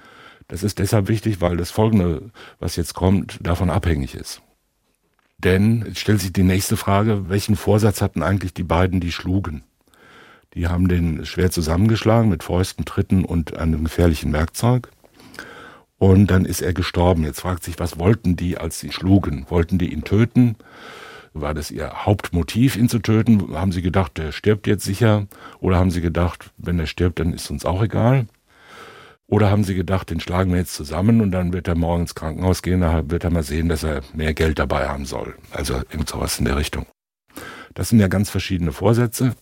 [0.48, 4.42] Das ist deshalb wichtig, weil das Folgende, was jetzt kommt, davon abhängig ist.
[5.38, 9.62] Denn es stellt sich die nächste Frage, welchen Vorsatz hatten eigentlich die beiden, die schlugen?
[10.54, 14.90] Die haben den schwer zusammengeschlagen mit Fäusten, Tritten und einem gefährlichen Werkzeug.
[15.98, 17.24] Und dann ist er gestorben.
[17.24, 19.46] Jetzt fragt sich, was wollten die, als sie schlugen?
[19.48, 20.56] Wollten die ihn töten?
[21.32, 23.54] War das ihr Hauptmotiv, ihn zu töten?
[23.54, 25.26] Haben sie gedacht, der stirbt jetzt sicher?
[25.60, 28.26] Oder haben sie gedacht, wenn er stirbt, dann ist uns auch egal?
[29.26, 32.14] Oder haben sie gedacht, den schlagen wir jetzt zusammen und dann wird er morgen ins
[32.14, 35.34] Krankenhaus gehen, da wird er mal sehen, dass er mehr Geld dabei haben soll.
[35.52, 36.84] Also irgend sowas in der Richtung.
[37.72, 39.34] Das sind ja ganz verschiedene Vorsätze,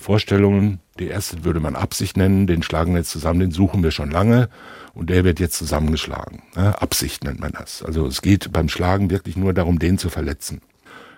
[0.00, 0.80] Vorstellungen.
[0.98, 4.10] Die erste würde man Absicht nennen, den schlagen wir jetzt zusammen, den suchen wir schon
[4.10, 4.48] lange
[4.94, 6.42] und der wird jetzt zusammengeschlagen.
[6.54, 7.82] Absicht nennt man das.
[7.82, 10.60] Also es geht beim Schlagen wirklich nur darum, den zu verletzen.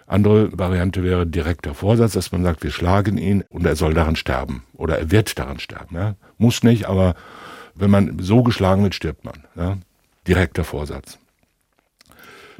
[0.07, 4.17] Andere Variante wäre direkter Vorsatz, dass man sagt, wir schlagen ihn und er soll daran
[4.17, 5.97] sterben oder er wird daran sterben.
[5.97, 6.17] Ja.
[6.37, 7.15] Muss nicht, aber
[7.75, 9.45] wenn man so geschlagen wird, stirbt man.
[9.57, 9.79] Ja?
[10.27, 11.19] Direkter Vorsatz.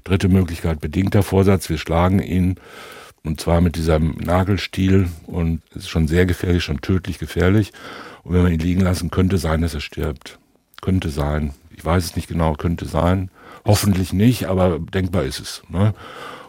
[0.05, 1.69] Dritte Möglichkeit, bedingter Vorsatz.
[1.69, 2.57] Wir schlagen ihn
[3.25, 7.73] und zwar mit diesem Nagelstiel und es ist schon sehr gefährlich, schon tödlich gefährlich.
[8.25, 10.39] Und wenn wir ihn liegen lassen, könnte sein, dass er stirbt.
[10.81, 11.55] Könnte sein.
[11.71, 13.31] Ich weiß es nicht genau, könnte sein.
[13.65, 15.63] Hoffentlich nicht, aber denkbar ist es.
[15.69, 15.95] Ne?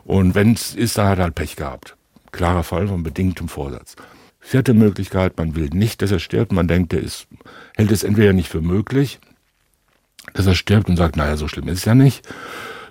[0.04, 1.96] Und wenn es ist, dann hat er halt Pech gehabt.
[2.32, 3.96] Klarer Fall von bedingtem Vorsatz.
[4.40, 6.52] Vierte Möglichkeit, man will nicht, dass er stirbt.
[6.52, 7.28] Man denkt, er ist,
[7.78, 9.20] hält es entweder nicht für möglich,
[10.34, 12.28] dass er stirbt und sagt, naja, so schlimm ist es ja nicht.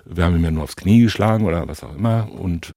[0.05, 2.73] Wir haben ihm ja nur aufs Knie geschlagen oder was auch immer und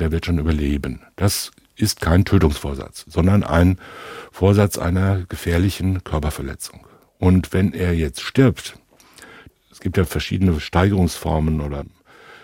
[0.00, 1.02] der wird schon überleben.
[1.16, 3.78] Das ist kein Tötungsvorsatz, sondern ein
[4.32, 6.86] Vorsatz einer gefährlichen Körperverletzung.
[7.18, 8.78] Und wenn er jetzt stirbt,
[9.70, 11.84] es gibt ja verschiedene Steigerungsformen oder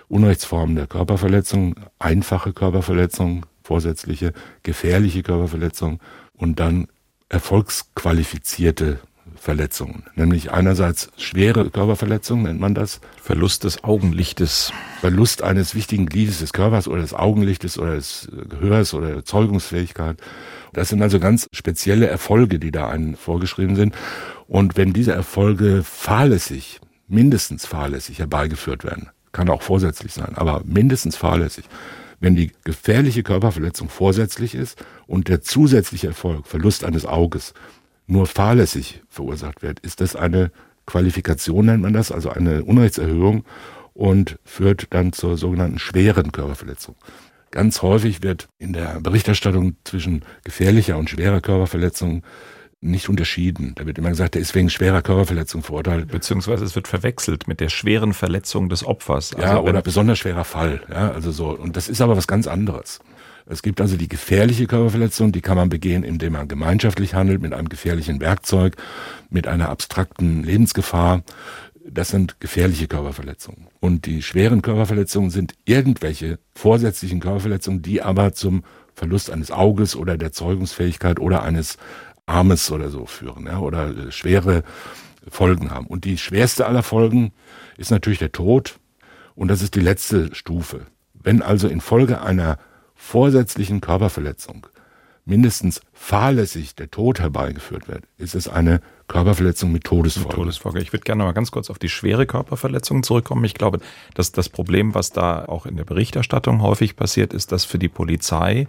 [0.08, 6.00] Unrechtsformen der Körperverletzung, einfache Körperverletzung, vorsätzliche gefährliche Körperverletzung
[6.34, 6.88] und dann
[7.28, 9.00] erfolgsqualifizierte
[9.44, 13.02] Verletzungen, nämlich einerseits schwere Körperverletzungen nennt man das.
[13.22, 14.72] Verlust des Augenlichtes.
[15.02, 20.16] Verlust eines wichtigen Gliedes des Körpers oder des Augenlichtes oder des Gehörs oder der Zeugungsfähigkeit.
[20.72, 23.94] Das sind also ganz spezielle Erfolge, die da einen vorgeschrieben sind.
[24.48, 31.16] Und wenn diese Erfolge fahrlässig, mindestens fahrlässig herbeigeführt werden, kann auch vorsätzlich sein, aber mindestens
[31.16, 31.66] fahrlässig,
[32.18, 37.52] wenn die gefährliche Körperverletzung vorsätzlich ist und der zusätzliche Erfolg, Verlust eines Auges,
[38.06, 40.50] nur fahrlässig verursacht wird, ist das eine
[40.86, 43.44] Qualifikation, nennt man das, also eine Unrechtserhöhung
[43.94, 46.96] und führt dann zur sogenannten schweren Körperverletzung.
[47.50, 52.24] Ganz häufig wird in der Berichterstattung zwischen gefährlicher und schwerer Körperverletzung
[52.80, 53.72] nicht unterschieden.
[53.76, 56.08] Da wird immer gesagt, der ist wegen schwerer Körperverletzung verurteilt.
[56.08, 59.34] Beziehungsweise es wird verwechselt mit der schweren Verletzung des Opfers.
[59.34, 60.82] Also ja, oder besonders schwerer Fall.
[60.90, 61.48] Ja, also so.
[61.48, 63.00] Und das ist aber was ganz anderes.
[63.46, 67.52] Es gibt also die gefährliche Körperverletzung, die kann man begehen, indem man gemeinschaftlich handelt, mit
[67.52, 68.76] einem gefährlichen Werkzeug,
[69.28, 71.22] mit einer abstrakten Lebensgefahr.
[71.86, 73.66] Das sind gefährliche Körperverletzungen.
[73.80, 80.16] Und die schweren Körperverletzungen sind irgendwelche vorsätzlichen Körperverletzungen, die aber zum Verlust eines Auges oder
[80.16, 81.76] der Zeugungsfähigkeit oder eines
[82.24, 84.62] Armes oder so führen, ja, oder äh, schwere
[85.28, 85.86] Folgen haben.
[85.86, 87.32] Und die schwerste aller Folgen
[87.76, 88.78] ist natürlich der Tod.
[89.34, 90.86] Und das ist die letzte Stufe.
[91.12, 92.58] Wenn also infolge einer
[93.04, 94.66] vorsätzlichen Körperverletzung
[95.26, 100.34] mindestens fahrlässig der Tod herbeigeführt wird, ist es eine Körperverletzung mit Todesfolge.
[100.34, 100.80] Todesfolge.
[100.80, 103.44] Ich würde gerne mal ganz kurz auf die schwere Körperverletzung zurückkommen.
[103.44, 103.80] Ich glaube,
[104.14, 107.88] dass das Problem, was da auch in der Berichterstattung häufig passiert, ist, dass für die
[107.88, 108.66] Polizei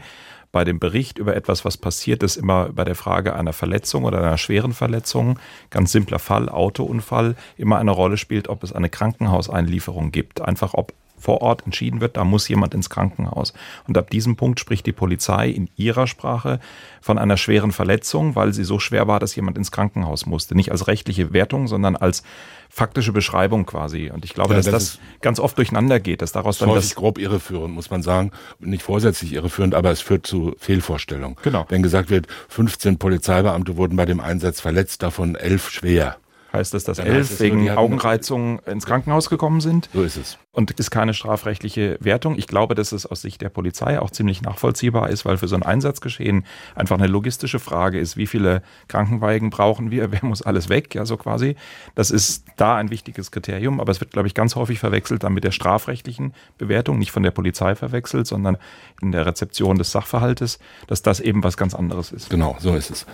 [0.51, 4.19] bei dem Bericht über etwas, was passiert ist, immer bei der Frage einer Verletzung oder
[4.19, 10.11] einer schweren Verletzung, ganz simpler Fall, Autounfall, immer eine Rolle spielt, ob es eine Krankenhauseinlieferung
[10.11, 10.39] gibt.
[10.39, 10.93] Einfach ob
[11.25, 13.53] vor Ort entschieden wird, da muss jemand ins Krankenhaus.
[13.87, 16.59] Und ab diesem Punkt spricht die Polizei in ihrer Sprache
[17.01, 20.53] von einer schweren Verletzung, weil sie so schwer war, dass jemand ins Krankenhaus musste.
[20.53, 22.21] Nicht als rechtliche Wertung, sondern als
[22.69, 24.11] faktische Beschreibung quasi.
[24.13, 26.93] Und ich glaube, ja, dass das, das ganz oft durcheinander geht, dass daraus dann das
[26.93, 28.29] grob irreführend, muss man sagen.
[28.59, 31.37] Nicht vorsätzlich irreführend, aber es führt zu Fehlvorstellungen.
[31.41, 31.65] Genau.
[31.69, 36.17] Wenn gesagt wird, 15 Polizeibeamte wurden bei dem Einsatz verletzt, davon elf schwer
[36.55, 39.89] heißt es, dass elf wegen Augenreizung ins Krankenhaus gekommen sind.
[39.93, 40.37] So ist es.
[40.55, 42.37] Und ist keine strafrechtliche Wertung.
[42.37, 45.55] Ich glaube, dass es aus Sicht der Polizei auch ziemlich nachvollziehbar ist, weil für so
[45.57, 50.69] ein Einsatzgeschehen einfach eine logistische Frage ist, wie viele Krankenwagen brauchen wir, wer muss alles
[50.69, 51.57] weg, ja so quasi.
[51.93, 55.33] Das ist da ein wichtiges Kriterium, aber es wird, glaube ich, ganz häufig verwechselt dann
[55.33, 58.55] mit der strafrechtlichen Bewertung, nicht von der Polizei verwechselt, sondern
[59.01, 62.29] in der Rezeption des Sachverhaltes, dass das eben was ganz anderes ist.
[62.29, 63.05] Genau, so ist es.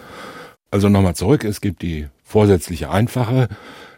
[0.70, 3.50] Also nochmal zurück, es gibt die vorsätzliche einfache,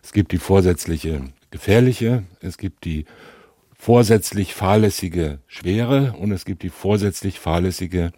[0.01, 3.05] es gibt die vorsätzliche gefährliche, es gibt die
[3.83, 8.13] vorsätzlich fahrlässige schwere und es gibt die vorsätzlich fahrlässige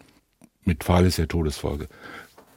[0.64, 1.88] mit fahrlässiger Todesfolge.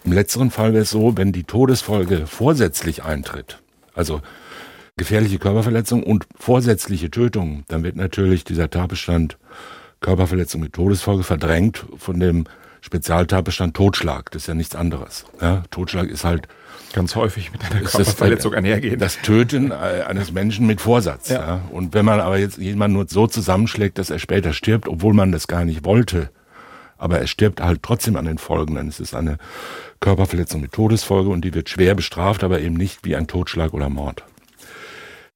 [0.04, 3.64] Im letzteren Fall wäre es so, wenn die Todesfolge vorsätzlich eintritt,
[3.96, 4.22] also
[4.96, 9.40] gefährliche Körperverletzung und vorsätzliche Tötung, dann wird natürlich dieser Tatbestand
[10.02, 12.44] Körperverletzung mit Todesfolge verdrängt von dem
[12.82, 14.32] Spezialtatbestand Totschlag.
[14.32, 15.26] Das ist ja nichts anderes.
[15.42, 16.48] Ja, Totschlag ist halt
[16.94, 19.00] ganz häufig mit einer Körperverletzung einhergehen.
[19.00, 21.30] Das Töten äh, eines Menschen mit Vorsatz.
[21.30, 21.40] Ja.
[21.40, 21.62] ja.
[21.72, 25.32] Und wenn man aber jetzt jemanden nur so zusammenschlägt, dass er später stirbt, obwohl man
[25.32, 26.30] das gar nicht wollte,
[26.98, 29.38] aber er stirbt halt trotzdem an den Folgen, dann ist es eine
[30.00, 33.90] Körperverletzung mit Todesfolge und die wird schwer bestraft, aber eben nicht wie ein Totschlag oder
[33.90, 34.24] Mord.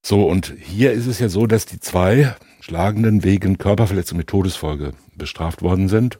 [0.01, 4.91] So, und hier ist es ja so, dass die zwei Schlagenden wegen Körperverletzung mit Todesfolge
[5.15, 6.17] bestraft worden sind.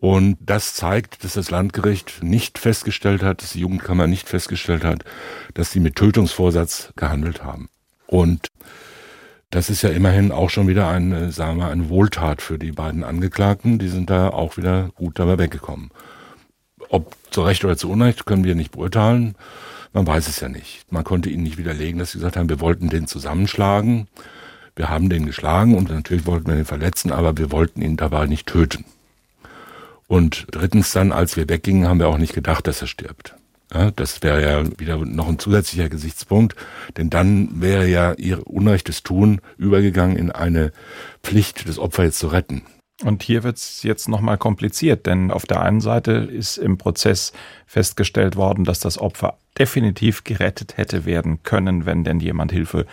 [0.00, 5.04] Und das zeigt, dass das Landgericht nicht festgestellt hat, dass die Jugendkammer nicht festgestellt hat,
[5.52, 7.68] dass sie mit Tötungsvorsatz gehandelt haben.
[8.06, 8.48] Und
[9.50, 13.04] das ist ja immerhin auch schon wieder eine, sagen wir, eine Wohltat für die beiden
[13.04, 13.78] Angeklagten.
[13.78, 15.90] Die sind da auch wieder gut dabei weggekommen.
[16.88, 19.34] Ob zu Recht oder zu Unrecht können wir nicht beurteilen.
[19.92, 20.90] Man weiß es ja nicht.
[20.90, 24.08] Man konnte ihnen nicht widerlegen, dass sie gesagt haben, wir wollten den zusammenschlagen.
[24.76, 28.26] Wir haben den geschlagen und natürlich wollten wir den verletzen, aber wir wollten ihn dabei
[28.26, 28.84] nicht töten.
[30.10, 33.36] Und drittens dann, als wir weggingen, haben wir auch nicht gedacht, dass er stirbt.
[33.72, 36.56] Ja, das wäre ja wieder noch ein zusätzlicher Gesichtspunkt,
[36.96, 40.72] denn dann wäre ja ihr unrechtes Tun übergegangen in eine
[41.22, 42.62] Pflicht, das Opfer jetzt zu retten.
[43.04, 47.32] Und hier wird es jetzt nochmal kompliziert, denn auf der einen Seite ist im Prozess
[47.66, 52.84] festgestellt worden, dass das Opfer definitiv gerettet hätte werden können, wenn denn jemand Hilfe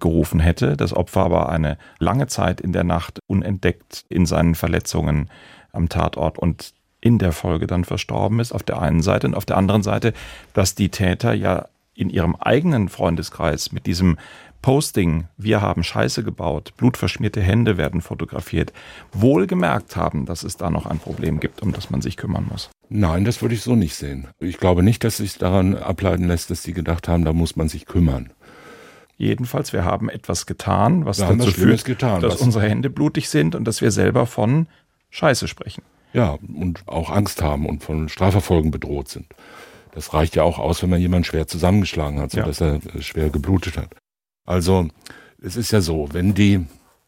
[0.00, 0.76] gerufen hätte.
[0.76, 5.30] Das Opfer aber eine lange Zeit in der Nacht unentdeckt in seinen Verletzungen
[5.76, 9.44] am Tatort und in der Folge dann verstorben ist, auf der einen Seite und auf
[9.44, 10.12] der anderen Seite,
[10.54, 14.18] dass die Täter ja in ihrem eigenen Freundeskreis mit diesem
[14.62, 18.72] Posting, wir haben Scheiße gebaut, blutverschmierte Hände werden fotografiert,
[19.12, 22.46] wohl gemerkt haben, dass es da noch ein Problem gibt, um das man sich kümmern
[22.50, 22.70] muss.
[22.88, 24.26] Nein, das würde ich so nicht sehen.
[24.40, 27.68] Ich glaube nicht, dass sich daran ableiten lässt, dass sie gedacht haben, da muss man
[27.68, 28.30] sich kümmern.
[29.18, 33.28] Jedenfalls, wir haben etwas getan, was Wir dazu führt, getan, dass was- unsere Hände blutig
[33.30, 34.66] sind und dass wir selber von
[35.16, 35.82] Scheiße sprechen.
[36.12, 39.26] Ja, und auch Angst haben und von Strafverfolgen bedroht sind.
[39.92, 42.42] Das reicht ja auch aus, wenn man jemanden schwer zusammengeschlagen hat, Ja.
[42.42, 43.96] sodass er äh, schwer geblutet hat.
[44.46, 44.88] Also,
[45.42, 46.66] es ist ja so, wenn die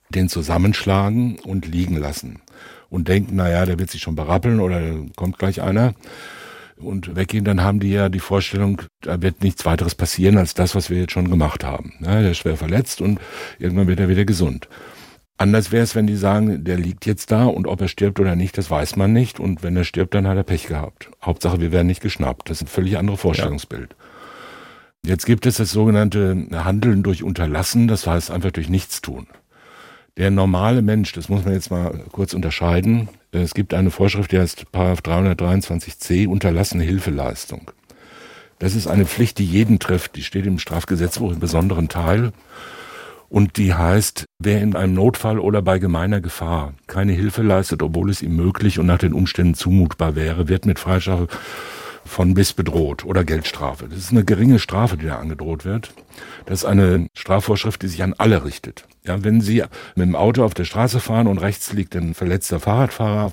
[0.08, 2.40] den zusammenschlagen und liegen lassen
[2.88, 5.92] und denken, naja, der wird sich schon berappeln oder da kommt gleich einer
[6.78, 10.74] und weggehen, dann haben die ja die Vorstellung, da wird nichts weiteres passieren als das,
[10.74, 11.92] was wir jetzt schon gemacht haben.
[12.00, 13.20] Ja, der ist schwer verletzt und
[13.58, 14.68] irgendwann wird er wieder gesund.
[15.40, 18.34] Anders wäre es, wenn die sagen, der liegt jetzt da und ob er stirbt oder
[18.34, 19.38] nicht, das weiß man nicht.
[19.38, 21.10] Und wenn er stirbt, dann hat er Pech gehabt.
[21.22, 22.50] Hauptsache, wir werden nicht geschnappt.
[22.50, 23.94] Das ist ein völlig anderes Vorstellungsbild.
[25.06, 29.28] Jetzt gibt es das sogenannte Handeln durch Unterlassen, das heißt einfach durch Nichtstun.
[30.16, 33.08] Der normale Mensch, das muss man jetzt mal kurz unterscheiden.
[33.30, 37.70] Es gibt eine Vorschrift, die heißt Paragraph 323c, unterlassene Hilfeleistung.
[38.58, 40.16] Das ist eine Pflicht, die jeden trifft.
[40.16, 42.32] Die steht im Strafgesetzbuch im besonderen Teil.
[43.28, 48.10] Und die heißt, wer in einem Notfall oder bei gemeiner Gefahr keine Hilfe leistet, obwohl
[48.10, 51.28] es ihm möglich und nach den Umständen zumutbar wäre, wird mit Freistrafe
[52.08, 53.86] von bis bedroht oder Geldstrafe.
[53.88, 55.92] Das ist eine geringe Strafe, die da angedroht wird.
[56.46, 58.84] Das ist eine Strafvorschrift, die sich an alle richtet.
[59.04, 59.62] Ja, wenn Sie
[59.94, 63.32] mit dem Auto auf der Straße fahren und rechts liegt ein verletzter Fahrradfahrer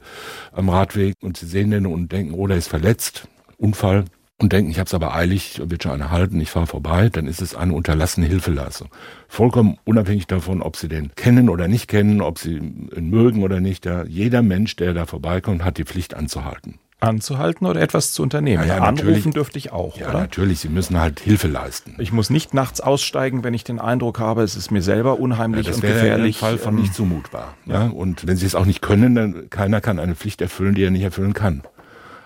[0.51, 3.27] am Radweg und Sie sehen den und denken, oh, der ist verletzt,
[3.58, 4.05] Unfall,
[4.38, 7.26] und denken, ich habe es aber eilig, wird schon einer halten, ich fahre vorbei, dann
[7.26, 8.89] ist es eine unterlassene Hilfeleistung.
[9.30, 13.60] Vollkommen unabhängig davon, ob Sie den kennen oder nicht kennen, ob Sie ihn mögen oder
[13.62, 13.86] nicht.
[13.86, 16.80] Ja, jeder Mensch, der da vorbeikommt, hat die Pflicht anzuhalten.
[17.02, 18.63] Anzuhalten oder etwas zu unternehmen.
[18.67, 20.19] Ja, ja, Anrufen dürfte ich auch, Ja, oder?
[20.21, 21.95] natürlich, Sie müssen halt Hilfe leisten.
[22.00, 25.67] Ich muss nicht nachts aussteigen, wenn ich den Eindruck habe, es ist mir selber unheimlich
[25.67, 26.38] das und wäre gefährlich.
[26.38, 27.54] ein Fall von Ähm, nicht zumutbar.
[27.65, 27.88] Ja.
[27.88, 30.91] Und wenn Sie es auch nicht können, dann keiner kann eine Pflicht erfüllen, die er
[30.91, 31.62] nicht erfüllen kann.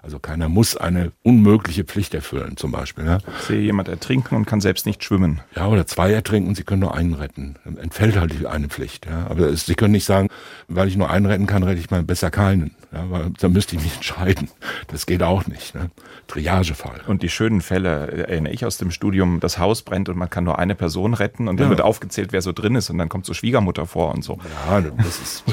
[0.02, 3.06] Also keiner muss eine unmögliche Pflicht erfüllen, zum Beispiel.
[3.06, 5.42] Ja, Ich sehe jemand ertrinken und kann selbst nicht schwimmen.
[5.56, 7.56] ja oder zwei ertrinken und Sie können nur einen retten.
[7.66, 9.06] Dann entfällt halt die eine Pflicht.
[9.06, 9.28] Ja.
[9.30, 10.30] Aber es, Sie können nicht sagen,
[10.68, 12.76] weil ich nur einen retten kann, rette ich mal besser keinen.
[12.92, 14.50] Ja, weil dann müsste ich mich entscheiden.
[14.88, 15.76] Das geht auch nicht.
[15.76, 15.92] Ne.
[16.28, 17.02] Triagefall.
[17.08, 20.44] Und die schönen Fälle erinnere ich aus dem Studium, das Haus brennt und man kann
[20.44, 21.70] nur eine Person retten und dann Ja.
[21.72, 24.40] wird aufgezählt, wer so drin ist und dann kommt so Schwiegermutter vor und so.
[24.68, 25.44] Ja, das ist,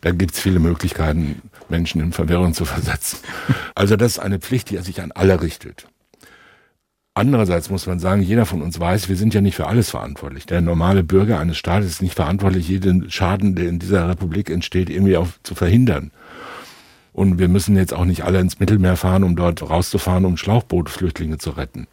[0.00, 3.18] da gibt's viele Möglichkeiten, Menschen in Verwirrung zu versetzen.
[3.74, 5.86] Also das ist eine Pflicht, die sich an alle richtet.
[7.14, 10.44] Andererseits muss man sagen, jeder von uns weiß, wir sind ja nicht für alles verantwortlich.
[10.44, 14.90] Der normale Bürger eines Staates ist nicht verantwortlich, jeden Schaden, der in dieser Republik entsteht,
[14.90, 16.10] irgendwie auch zu verhindern.
[17.14, 21.38] Und wir müssen jetzt auch nicht alle ins Mittelmeer fahren, um dort rauszufahren, um Schlauchbootflüchtlinge
[21.38, 21.86] zu retten.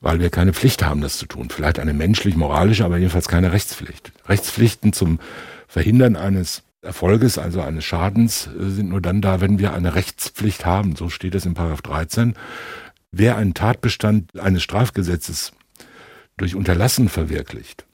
[0.00, 1.50] Weil wir keine Pflicht haben, das zu tun.
[1.50, 4.10] Vielleicht eine menschlich-moralische, aber jedenfalls keine Rechtspflicht.
[4.26, 5.20] Rechtspflichten zum
[5.68, 10.64] Verhindern eines Erfolges, also eines Schadens, äh, sind nur dann da, wenn wir eine Rechtspflicht
[10.64, 10.96] haben.
[10.96, 12.34] So steht es in Paragraph 13.
[13.12, 15.52] Wer einen Tatbestand eines Strafgesetzes
[16.36, 17.86] durch Unterlassen verwirklicht,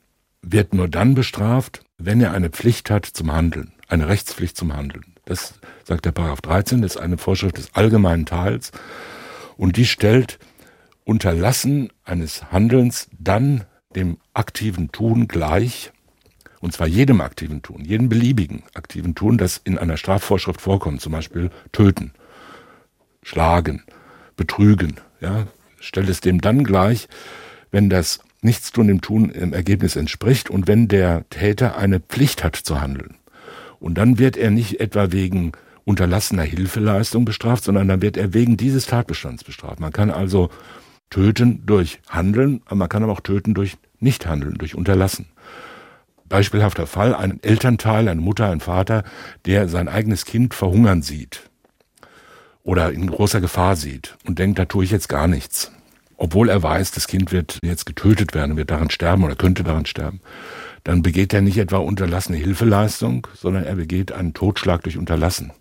[0.42, 5.14] wird nur dann bestraft, wenn er eine Pflicht hat zum Handeln, eine Rechtspflicht zum Handeln.
[5.24, 8.70] Das sagt der Paragraph 13, das ist eine Vorschrift des allgemeinen Teils
[9.56, 10.38] und die stellt
[11.04, 15.92] Unterlassen eines Handelns dann dem aktiven Tun gleich,
[16.60, 21.12] und zwar jedem aktiven Tun, jedem beliebigen aktiven Tun, das in einer Strafvorschrift vorkommt, zum
[21.12, 22.12] Beispiel töten,
[23.22, 23.82] schlagen,
[24.36, 25.46] betrügen, ja,
[25.80, 27.08] stellt es dem dann gleich,
[27.70, 32.56] wenn das Nichtstun dem Tun im Ergebnis entspricht und wenn der Täter eine Pflicht hat
[32.56, 33.16] zu handeln.
[33.80, 35.52] Und dann wird er nicht etwa wegen
[35.84, 39.80] unterlassener Hilfeleistung bestraft, sondern dann wird er wegen dieses Tatbestands bestraft.
[39.80, 40.50] Man kann also
[41.10, 45.26] töten durch Handeln, aber man kann aber auch töten durch Nichthandeln, durch Unterlassen.
[46.28, 49.04] Beispielhafter Fall, ein Elternteil, eine Mutter, ein Vater,
[49.44, 51.50] der sein eigenes Kind verhungern sieht
[52.66, 55.70] oder in großer Gefahr sieht und denkt, da tue ich jetzt gar nichts.
[56.16, 59.86] Obwohl er weiß, das Kind wird jetzt getötet werden, wird daran sterben oder könnte daran
[59.86, 60.20] sterben.
[60.82, 65.52] Dann begeht er nicht etwa unterlassene Hilfeleistung, sondern er begeht einen Totschlag durch Unterlassen.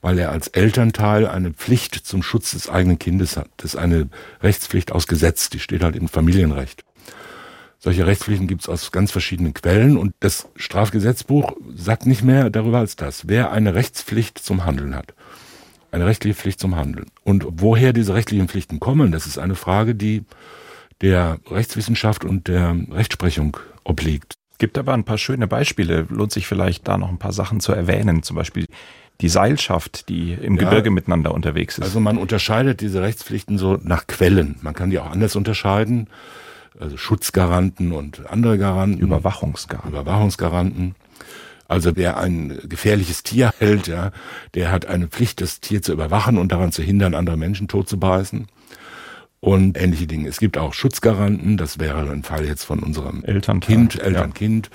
[0.00, 3.48] Weil er als Elternteil eine Pflicht zum Schutz des eigenen Kindes hat.
[3.58, 4.08] Das ist eine
[4.42, 6.84] Rechtspflicht aus Gesetz, die steht halt im Familienrecht.
[7.84, 12.78] Solche Rechtspflichten gibt es aus ganz verschiedenen Quellen und das Strafgesetzbuch sagt nicht mehr darüber
[12.78, 13.26] als das.
[13.26, 15.14] Wer eine Rechtspflicht zum Handeln hat,
[15.90, 17.06] eine rechtliche Pflicht zum Handeln.
[17.24, 20.22] Und woher diese rechtlichen Pflichten kommen, das ist eine Frage, die
[21.00, 24.34] der Rechtswissenschaft und der Rechtsprechung obliegt.
[24.58, 26.06] Gibt aber ein paar schöne Beispiele.
[26.08, 28.22] Lohnt sich vielleicht da noch ein paar Sachen zu erwähnen.
[28.22, 28.66] Zum Beispiel
[29.20, 30.64] die Seilschaft, die im Ja.
[30.64, 31.84] Gebirge miteinander unterwegs ist.
[31.84, 34.54] Also man unterscheidet diese Rechtspflichten so nach Quellen.
[34.62, 36.06] Man kann die auch anders unterscheiden.
[36.80, 39.00] Also Schutzgaranten und andere Garanten.
[39.00, 39.92] Überwachungsgaranten.
[39.92, 40.94] Überwachungsgaranten.
[41.68, 44.12] Also wer ein gefährliches Tier hält, ja,
[44.54, 47.88] der hat eine Pflicht, das Tier zu überwachen und daran zu hindern, andere Menschen tot
[47.88, 48.46] zu beißen.
[49.40, 50.28] Und ähnliche Dinge.
[50.28, 54.70] Es gibt auch Schutzgaranten, das wäre ein Fall jetzt von unserem Elternteil, Kind, Eltern-Kind,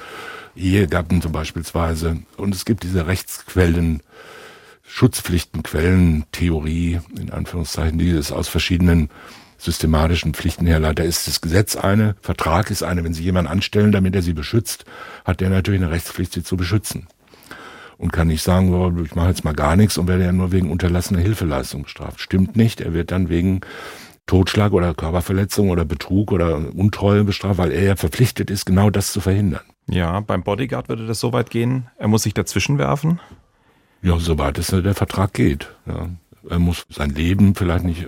[0.55, 2.17] Ehegatten zum beispielsweise.
[2.35, 4.01] Und es gibt diese Rechtsquellen,
[4.83, 9.09] Schutzpflichtenquellen, Theorie, in Anführungszeichen, die es aus verschiedenen
[9.67, 10.99] systematischen Pflichten herleitet.
[10.99, 13.03] Da ist das Gesetz eine, Vertrag ist eine.
[13.03, 14.85] Wenn Sie jemanden anstellen, damit er Sie beschützt,
[15.25, 17.07] hat der natürlich eine Rechtspflicht, Sie zu beschützen.
[17.97, 20.51] Und kann nicht sagen, oh, ich mache jetzt mal gar nichts und werde ja nur
[20.51, 22.21] wegen unterlassener Hilfeleistung bestraft.
[22.21, 22.79] Stimmt nicht.
[22.79, 23.61] Er wird dann wegen
[24.27, 29.11] Totschlag oder Körperverletzung oder Betrug oder Untreue bestraft, weil er ja verpflichtet ist, genau das
[29.11, 29.61] zu verhindern.
[29.89, 33.19] Ja, beim Bodyguard würde das so weit gehen, er muss sich dazwischen werfen.
[34.01, 35.69] Ja, soweit es der Vertrag geht.
[35.85, 36.09] Ja.
[36.49, 38.07] Er muss sein Leben vielleicht nicht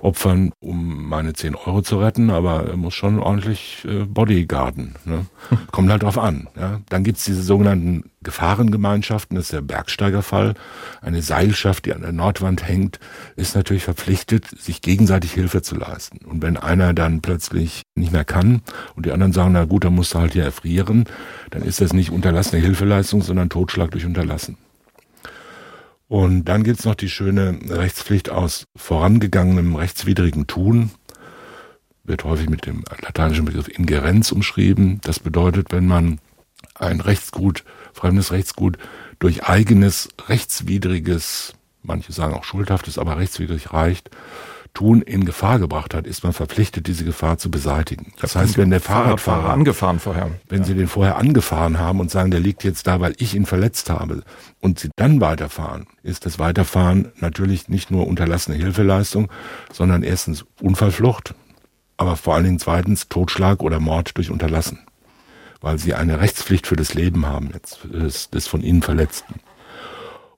[0.00, 4.94] opfern, um meine 10 Euro zu retten, aber er muss schon ordentlich äh, Bodyguarden.
[5.04, 5.26] Ne?
[5.70, 6.48] Kommt halt drauf an.
[6.56, 6.80] Ja?
[6.88, 10.54] Dann gibt's diese sogenannten Gefahrengemeinschaften, das ist der Bergsteigerfall.
[11.00, 12.98] Eine Seilschaft, die an der Nordwand hängt,
[13.36, 16.18] ist natürlich verpflichtet, sich gegenseitig Hilfe zu leisten.
[16.24, 18.62] Und wenn einer dann plötzlich nicht mehr kann
[18.96, 21.04] und die anderen sagen, na gut, dann musst du halt hier erfrieren,
[21.50, 24.56] dann ist das nicht unterlassene Hilfeleistung, sondern Totschlag durch Unterlassen.
[26.08, 30.90] Und dann gibt's noch die schöne Rechtspflicht aus vorangegangenem rechtswidrigen Tun.
[32.04, 35.00] Wird häufig mit dem lateinischen Begriff Ingerenz umschrieben.
[35.02, 36.20] Das bedeutet, wenn man
[36.74, 38.76] ein Rechtsgut, fremdes Rechtsgut
[39.18, 44.10] durch eigenes rechtswidriges, manche sagen auch schuldhaftes, aber rechtswidrig reicht,
[44.74, 48.12] Tun in Gefahr gebracht hat, ist man verpflichtet, diese Gefahr zu beseitigen.
[48.20, 50.64] Das heißt, wenn der Fahrradfahrer, Fahrradfahrer angefahren vorher, wenn ja.
[50.64, 53.88] Sie den vorher angefahren haben und sagen, der liegt jetzt da, weil ich ihn verletzt
[53.88, 54.24] habe,
[54.60, 59.30] und Sie dann weiterfahren, ist das Weiterfahren natürlich nicht nur unterlassene Hilfeleistung,
[59.72, 61.34] sondern erstens Unfallflucht,
[61.96, 64.80] aber vor allen Dingen zweitens Totschlag oder Mord durch Unterlassen,
[65.60, 67.52] weil Sie eine Rechtspflicht für das Leben haben
[67.84, 69.34] des, des von Ihnen Verletzten.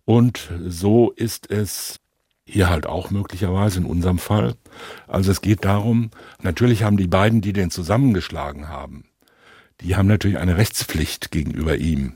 [0.05, 1.97] Und so ist es
[2.47, 4.55] hier halt auch möglicherweise in unserem Fall.
[5.09, 9.05] Also es geht darum, natürlich haben die beiden, die den zusammengeschlagen haben,
[9.81, 12.15] die haben natürlich eine Rechtspflicht gegenüber ihm.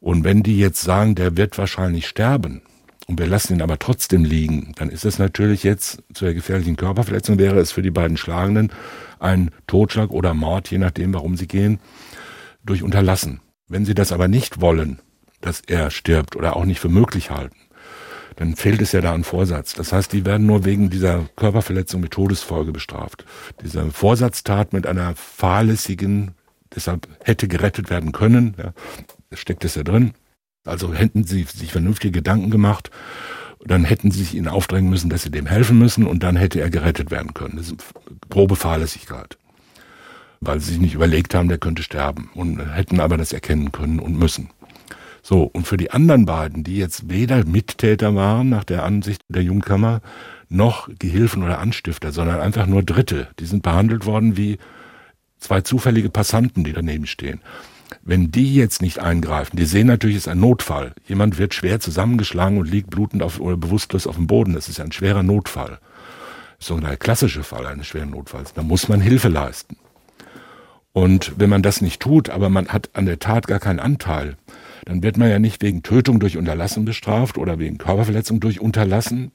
[0.00, 2.62] Und wenn die jetzt sagen, der wird wahrscheinlich sterben,
[3.08, 6.76] und wir lassen ihn aber trotzdem liegen, dann ist es natürlich jetzt zu der gefährlichen
[6.76, 8.70] Körperverletzung wäre es für die beiden Schlagenden
[9.18, 11.80] ein Totschlag oder Mord, je nachdem, warum sie gehen,
[12.62, 13.40] durch Unterlassen.
[13.66, 15.00] Wenn sie das aber nicht wollen,
[15.40, 17.56] dass er stirbt oder auch nicht für möglich halten,
[18.38, 19.74] dann fehlt es ja da an Vorsatz.
[19.74, 23.24] Das heißt, die werden nur wegen dieser Körperverletzung mit Todesfolge bestraft.
[23.64, 26.36] Diese Vorsatztat mit einer fahrlässigen,
[26.72, 28.72] deshalb hätte gerettet werden können, ja,
[29.32, 30.12] steckt es ja drin.
[30.64, 32.92] Also hätten sie sich vernünftige Gedanken gemacht,
[33.64, 36.60] dann hätten sie sich ihn aufdrängen müssen, dass sie dem helfen müssen und dann hätte
[36.60, 37.56] er gerettet werden können.
[37.56, 37.84] Das ist
[38.30, 39.36] grobe Fahrlässigkeit.
[40.40, 43.98] Weil sie sich nicht überlegt haben, der könnte sterben und hätten aber das erkennen können
[43.98, 44.50] und müssen.
[45.22, 49.42] So, und für die anderen beiden, die jetzt weder Mittäter waren nach der Ansicht der
[49.42, 50.00] Jungkammer,
[50.48, 54.58] noch Gehilfen oder Anstifter, sondern einfach nur Dritte, die sind behandelt worden wie
[55.38, 57.40] zwei zufällige Passanten, die daneben stehen.
[58.02, 60.92] Wenn die jetzt nicht eingreifen, die sehen natürlich, es ist ein Notfall.
[61.06, 64.52] Jemand wird schwer zusammengeschlagen und liegt blutend auf, oder bewusstlos auf dem Boden.
[64.52, 65.78] Das ist ja ein schwerer Notfall.
[66.58, 68.52] So ein klassischer Fall eines schweren Notfalls.
[68.52, 69.76] Da muss man Hilfe leisten.
[70.92, 74.36] Und wenn man das nicht tut, aber man hat an der Tat gar keinen Anteil,
[74.88, 79.32] dann wird man ja nicht wegen Tötung durch Unterlassen bestraft oder wegen Körperverletzung durch Unterlassen,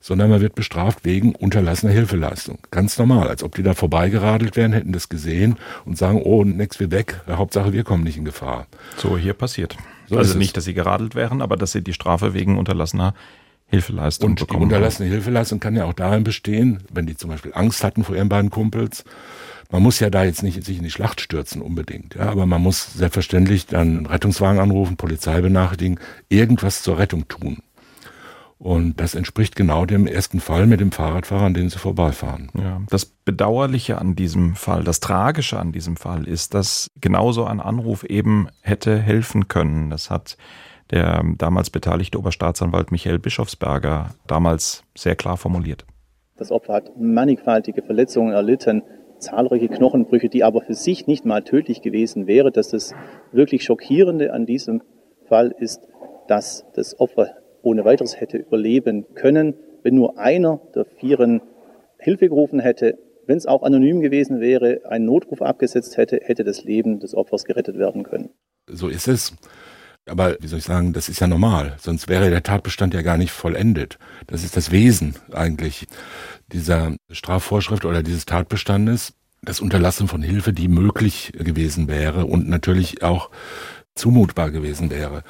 [0.00, 2.58] sondern man wird bestraft wegen unterlassener Hilfeleistung.
[2.72, 6.80] Ganz normal, als ob die da vorbeigeradelt wären, hätten das gesehen und sagen, oh, nix,
[6.80, 8.66] wir weg, Hauptsache wir kommen nicht in Gefahr.
[8.96, 9.76] So hier passiert.
[10.08, 13.14] So also nicht, dass sie geradelt wären, aber dass sie die Strafe wegen unterlassener
[13.68, 14.62] Hilfeleistung und bekommen.
[14.62, 18.04] Und die unterlassene Hilfeleistung kann ja auch darin bestehen, wenn die zum Beispiel Angst hatten
[18.04, 19.04] vor ihren beiden Kumpels,
[19.70, 22.62] man muss ja da jetzt nicht sich in die Schlacht stürzen unbedingt, ja, aber man
[22.62, 26.00] muss selbstverständlich dann Rettungswagen anrufen, Polizei benachrichtigen,
[26.30, 27.58] irgendwas zur Rettung tun.
[28.58, 32.50] Und das entspricht genau dem ersten Fall mit dem Fahrradfahrer, an dem sie vorbeifahren.
[32.54, 37.60] Ja, das Bedauerliche an diesem Fall, das Tragische an diesem Fall ist, dass genauso ein
[37.60, 39.90] Anruf eben hätte helfen können.
[39.90, 40.36] Das hat
[40.90, 45.84] der damals beteiligte Oberstaatsanwalt Michael Bischofsberger damals sehr klar formuliert.
[46.36, 48.82] Das Opfer hat mannigfaltige Verletzungen erlitten,
[49.18, 52.52] zahlreiche Knochenbrüche, die aber für sich nicht mal tödlich gewesen wäre.
[52.52, 52.94] Dass das
[53.32, 54.82] wirklich Schockierende an diesem
[55.26, 55.80] Fall ist,
[56.28, 61.42] dass das Opfer ohne weiteres hätte überleben können, wenn nur einer der Vieren
[61.98, 66.64] Hilfe gerufen hätte, wenn es auch anonym gewesen wäre, einen Notruf abgesetzt hätte, hätte das
[66.64, 68.30] Leben des Opfers gerettet werden können.
[68.68, 69.34] So ist es.
[70.08, 71.76] Aber wie soll ich sagen, das ist ja normal.
[71.78, 73.98] Sonst wäre der Tatbestand ja gar nicht vollendet.
[74.26, 75.86] Das ist das Wesen eigentlich
[76.52, 79.12] dieser Strafvorschrift oder dieses Tatbestandes.
[79.42, 83.30] Das Unterlassen von Hilfe, die möglich gewesen wäre und natürlich auch
[83.94, 85.22] zumutbar gewesen wäre.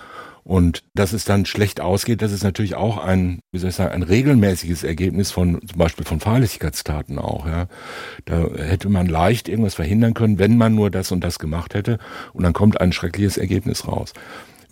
[0.49, 3.93] Und dass es dann schlecht ausgeht, das ist natürlich auch ein, wie soll ich sagen,
[3.93, 7.47] ein regelmäßiges Ergebnis von zum Beispiel von Fahrlässigkeitstaten auch.
[7.47, 7.67] Ja.
[8.25, 11.99] Da hätte man leicht irgendwas verhindern können, wenn man nur das und das gemacht hätte.
[12.33, 14.15] Und dann kommt ein schreckliches Ergebnis raus.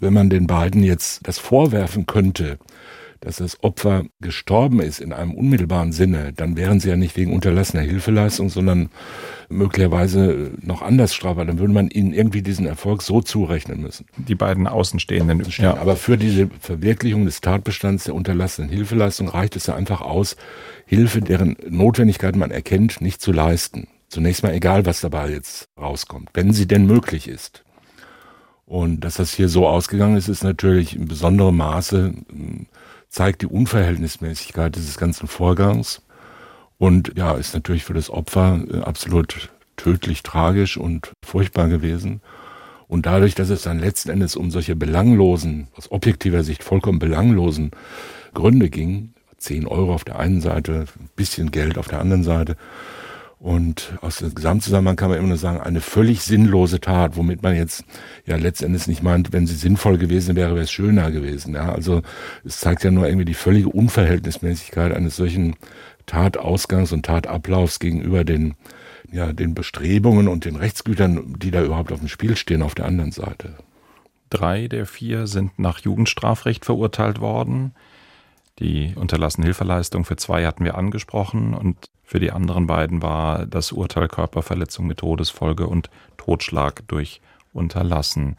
[0.01, 2.59] Wenn man den beiden jetzt das vorwerfen könnte,
[3.21, 7.33] dass das Opfer gestorben ist in einem unmittelbaren Sinne, dann wären sie ja nicht wegen
[7.33, 8.91] unterlassener Hilfeleistung, sondern
[9.49, 11.45] möglicherweise noch anders strafbar.
[11.45, 14.07] Dann würde man ihnen irgendwie diesen Erfolg so zurechnen müssen.
[14.17, 15.43] Die beiden Außenstehenden.
[15.59, 15.77] Ja.
[15.77, 20.37] Aber für diese Verwirklichung des Tatbestands der unterlassenen Hilfeleistung reicht es ja einfach aus,
[20.85, 23.89] Hilfe, deren Notwendigkeit man erkennt, nicht zu leisten.
[24.09, 27.65] Zunächst mal egal, was dabei jetzt rauskommt, wenn sie denn möglich ist.
[28.67, 32.15] Und dass das hier so ausgegangen ist, ist natürlich in besonderem Maße
[33.09, 36.03] zeigt die Unverhältnismäßigkeit dieses ganzen Vorgangs
[36.79, 42.21] und ja, ist natürlich für das Opfer äh, absolut tödlich tragisch und furchtbar gewesen.
[42.89, 47.71] Und dadurch, dass es dann letzten Endes um solche belanglosen, aus objektiver Sicht vollkommen belanglosen
[48.33, 52.57] Gründe ging, 10 Euro auf der einen Seite, ein bisschen Geld auf der anderen Seite,
[53.39, 57.55] und aus dem Gesamtzusammenhang kann man immer nur sagen, eine völlig sinnlose Tat, womit man
[57.55, 57.85] jetzt
[58.25, 61.55] ja letztendlich nicht meint, wenn sie sinnvoll gewesen wäre, wäre es schöner gewesen.
[61.55, 62.03] Ja, also
[62.45, 65.57] es zeigt ja nur irgendwie die völlige Unverhältnismäßigkeit eines solchen
[66.07, 68.55] Tatausgangs und Tatablaufs gegenüber den
[69.13, 72.87] ja, den Bestrebungen und den Rechtsgütern, die da überhaupt auf dem Spiel stehen, auf der
[72.87, 73.55] anderen Seite.
[74.31, 77.73] Drei der vier sind nach Jugendstrafrecht verurteilt worden.
[78.59, 81.77] Die unterlassene Hilfeleistung für zwei hatten wir angesprochen und
[82.07, 87.21] für die anderen beiden war das Urteil Körperverletzung mit Todesfolge und Totschlag durch
[87.53, 88.37] Unterlassen.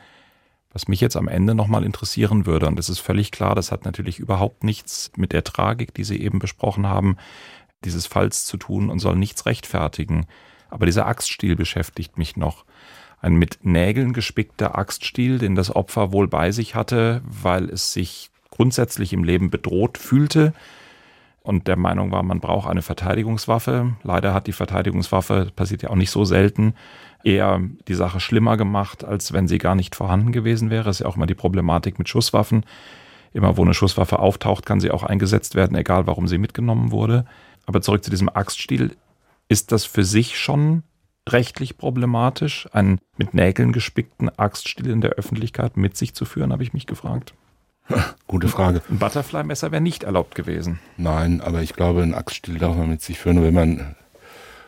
[0.72, 3.84] Was mich jetzt am Ende nochmal interessieren würde, und es ist völlig klar, das hat
[3.84, 7.18] natürlich überhaupt nichts mit der Tragik, die Sie eben besprochen haben,
[7.84, 10.28] dieses Falls zu tun und soll nichts rechtfertigen.
[10.70, 12.64] Aber dieser Axtstiel beschäftigt mich noch.
[13.20, 18.30] Ein mit Nägeln gespickter Axtstiel, den das Opfer wohl bei sich hatte, weil es sich
[18.50, 20.54] grundsätzlich im Leben bedroht fühlte,
[21.48, 23.94] und der Meinung war, man braucht eine Verteidigungswaffe.
[24.04, 26.74] Leider hat die Verteidigungswaffe, passiert ja auch nicht so selten,
[27.24, 30.84] eher die Sache schlimmer gemacht, als wenn sie gar nicht vorhanden gewesen wäre.
[30.84, 32.66] Das ist ja auch immer die Problematik mit Schusswaffen.
[33.32, 37.26] Immer wo eine Schusswaffe auftaucht, kann sie auch eingesetzt werden, egal warum sie mitgenommen wurde.
[37.66, 38.98] Aber zurück zu diesem Axtstiel.
[39.48, 40.84] Ist das für sich schon
[41.30, 46.64] rechtlich problematisch, einen mit Nägeln gespickten Axtstiel in der Öffentlichkeit mit sich zu führen, habe
[46.64, 47.34] ich mich gefragt.
[48.28, 48.82] Gute Frage.
[48.90, 50.80] Ein Butterfly-Messer wäre nicht erlaubt gewesen.
[50.98, 53.96] Nein, aber ich glaube, ein Axtstiel darf man mit sich führen, wenn man.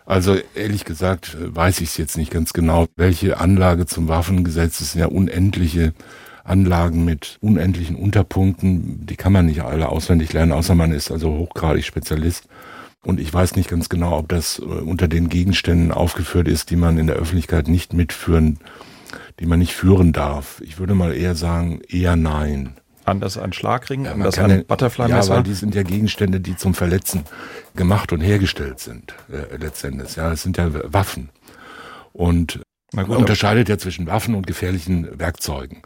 [0.05, 2.87] Also ehrlich gesagt weiß ich es jetzt nicht ganz genau.
[2.95, 5.93] Welche Anlage zum Waffengesetz sind ja unendliche
[6.43, 9.05] Anlagen mit unendlichen Unterpunkten.
[9.05, 12.47] Die kann man nicht alle auswendig lernen, außer man ist also hochgradig Spezialist.
[13.03, 16.75] Und ich weiß nicht ganz genau, ob das äh, unter den Gegenständen aufgeführt ist, die
[16.75, 18.59] man in der Öffentlichkeit nicht mitführen,
[19.39, 20.59] die man nicht führen darf.
[20.65, 22.78] Ich würde mal eher sagen, eher nein.
[23.09, 25.29] Anders ein Schlagring, ja, anders ein Butterfly-Messer.
[25.29, 27.23] Ja, weil die sind ja Gegenstände, die zum Verletzen
[27.75, 30.15] gemacht und hergestellt sind, äh, letztendlich.
[30.15, 31.29] Ja, es sind ja Waffen.
[32.13, 35.81] Und man unterscheidet ja zwischen Waffen und gefährlichen Werkzeugen.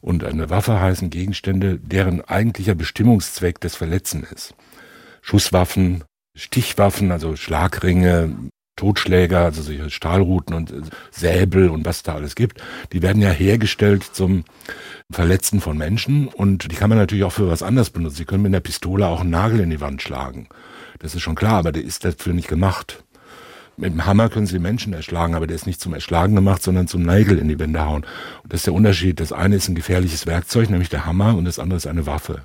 [0.00, 4.54] Und eine Waffe heißen Gegenstände, deren eigentlicher Bestimmungszweck das Verletzen ist.
[5.22, 6.04] Schusswaffen,
[6.36, 12.60] Stichwaffen, also Schlagringe, Totschläger, also solche Stahlruten und äh, Säbel und was da alles gibt,
[12.92, 14.44] die werden ja hergestellt zum
[15.10, 18.16] Verletzen von Menschen und die kann man natürlich auch für was anderes benutzen.
[18.16, 20.48] Sie können mit einer Pistole auch einen Nagel in die Wand schlagen.
[20.98, 23.04] Das ist schon klar, aber der ist dafür nicht gemacht.
[23.76, 26.86] Mit dem Hammer können sie Menschen erschlagen, aber der ist nicht zum Erschlagen gemacht, sondern
[26.86, 28.06] zum Nägel in die Wände hauen.
[28.42, 29.20] Und das ist der Unterschied.
[29.20, 32.42] Das eine ist ein gefährliches Werkzeug, nämlich der Hammer, und das andere ist eine Waffe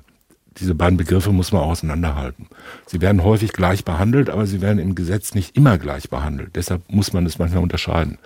[0.60, 2.48] diese beiden Begriffe muss man auseinanderhalten.
[2.86, 6.56] Sie werden häufig gleich behandelt, aber sie werden im Gesetz nicht immer gleich behandelt.
[6.56, 8.18] Deshalb muss man es manchmal unterscheiden.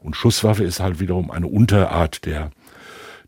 [0.00, 2.50] Und Schusswaffe ist halt wiederum eine Unterart der,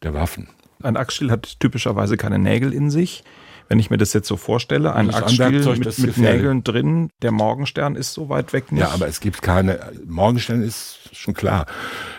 [0.02, 0.48] der Waffen.
[0.82, 3.24] Ein Axtstiel hat typischerweise keine Nägel in sich.
[3.68, 7.94] Wenn ich mir das jetzt so vorstelle, ein Axtstiel mit, mit Nägeln drin, der Morgenstern
[7.94, 8.80] ist so weit weg nicht.
[8.80, 11.66] Ja, aber es gibt keine, Morgenstern ist schon klar.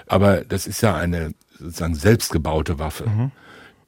[0.07, 3.09] Aber das ist ja eine sozusagen selbstgebaute Waffe.
[3.09, 3.31] Mhm.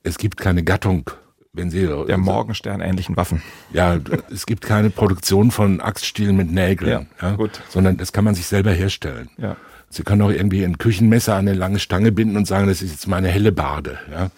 [0.04, 1.10] Es gibt keine Gattung
[1.54, 3.44] wenn Sie der Morgenstern ähnlichen Waffen.
[3.72, 4.00] Ja,
[4.32, 7.62] es gibt keine Produktion von Axtstielen mit Nägeln, ja, ja, gut.
[7.70, 9.30] sondern das kann man sich selber herstellen.
[9.38, 9.56] Ja.
[9.96, 12.92] Sie können auch irgendwie ein Küchenmesser an eine lange Stange binden und sagen, das ist
[12.92, 14.00] jetzt meine helle Bade.
[14.12, 14.32] Ja.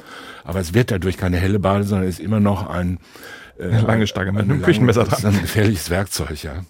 [0.43, 2.99] Aber es wird dadurch keine helle Bade, sondern es ist immer noch ein
[3.57, 5.11] äh, eine lange Stange mit einem Küchenmesser dran.
[5.11, 6.63] Das ist ein gefährliches Werkzeug, ja.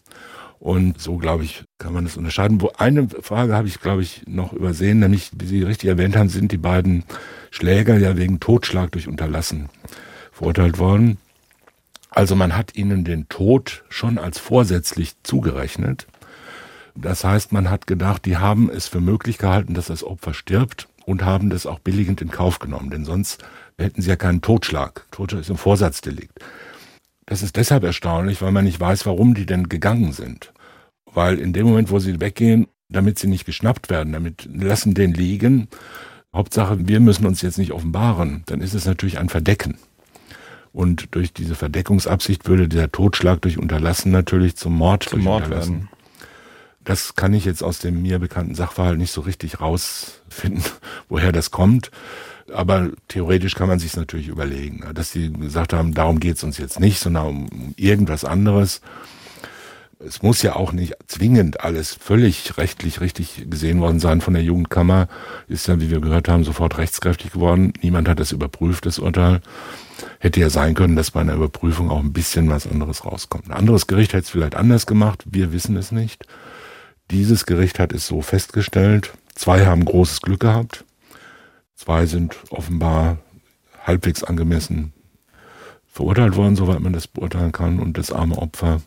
[0.60, 2.62] Und so, glaube ich, kann man das unterscheiden.
[2.62, 6.30] Wo eine Frage habe ich, glaube ich, noch übersehen, nämlich, wie Sie richtig erwähnt haben,
[6.30, 7.04] sind die beiden
[7.52, 9.70] Schläger ja wegen Totschlag durch Unterlassen
[10.32, 11.18] verurteilt worden.
[12.10, 16.08] Also man hat ihnen den Tod schon als vorsätzlich zugerechnet.
[16.96, 20.88] Das heißt, man hat gedacht, die haben es für möglich gehalten, dass das Opfer stirbt,
[21.06, 23.44] und haben das auch billigend in Kauf genommen, denn sonst
[23.78, 25.06] hätten sie ja keinen Totschlag.
[25.12, 26.40] Totschlag ist ein Vorsatzdelikt.
[27.26, 30.54] Das ist deshalb erstaunlich, weil man nicht weiß, warum die denn gegangen sind.
[31.12, 35.14] Weil in dem Moment, wo sie weggehen, damit sie nicht geschnappt werden, damit lassen den
[35.14, 35.68] liegen.
[36.34, 38.44] Hauptsache, wir müssen uns jetzt nicht offenbaren.
[38.46, 39.78] Dann ist es natürlich ein Verdecken.
[40.72, 45.88] Und durch diese Verdeckungsabsicht würde der Totschlag durch Unterlassen natürlich zum Mord, zum Mord werden.
[46.86, 50.64] Das kann ich jetzt aus dem mir bekannten Sachverhalt nicht so richtig rausfinden,
[51.10, 51.92] woher das kommt.
[52.54, 56.80] Aber theoretisch kann man sich natürlich überlegen, dass sie gesagt haben, darum geht's uns jetzt
[56.80, 58.82] nicht, sondern um irgendwas anderes.
[59.98, 64.44] Es muss ja auch nicht zwingend alles völlig rechtlich richtig gesehen worden sein von der
[64.44, 65.08] Jugendkammer.
[65.48, 67.74] Ist ja, wie wir gehört haben, sofort rechtskräftig geworden.
[67.82, 69.42] Niemand hat das überprüft, das Urteil.
[70.20, 73.48] Hätte ja sein können, dass bei einer Überprüfung auch ein bisschen was anderes rauskommt.
[73.48, 75.24] Ein anderes Gericht hätte es vielleicht anders gemacht.
[75.26, 76.26] Wir wissen es nicht.
[77.12, 79.14] Dieses Gericht hat es so festgestellt.
[79.36, 80.86] Zwei haben großes Glück gehabt.
[81.76, 83.18] Zwei sind offenbar
[83.84, 84.94] halbwegs angemessen
[85.86, 87.80] verurteilt worden, soweit man das beurteilen kann.
[87.80, 88.82] Und das arme Opfer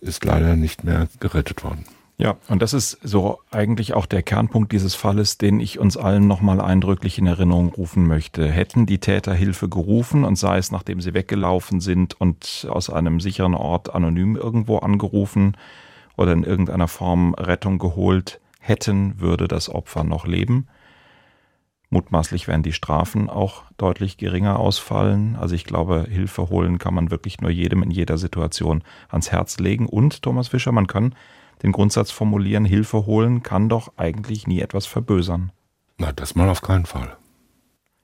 [0.00, 1.84] ist leider nicht mehr gerettet worden.
[2.20, 6.26] Ja, und das ist so eigentlich auch der Kernpunkt dieses Falles, den ich uns allen
[6.26, 8.50] nochmal eindrücklich in Erinnerung rufen möchte.
[8.50, 13.20] Hätten die Täter Hilfe gerufen und sei es nachdem sie weggelaufen sind und aus einem
[13.20, 15.56] sicheren Ort anonym irgendwo angerufen
[16.18, 20.66] oder in irgendeiner Form Rettung geholt hätten, würde das Opfer noch leben.
[21.90, 25.36] Mutmaßlich werden die Strafen auch deutlich geringer ausfallen.
[25.36, 29.58] Also ich glaube, Hilfe holen kann man wirklich nur jedem in jeder Situation ans Herz
[29.58, 29.86] legen.
[29.86, 31.14] Und Thomas Fischer, man kann
[31.62, 35.50] den Grundsatz formulieren, Hilfe holen kann doch eigentlich nie etwas verbösern.
[35.96, 37.16] Na, das mal auf keinen Fall.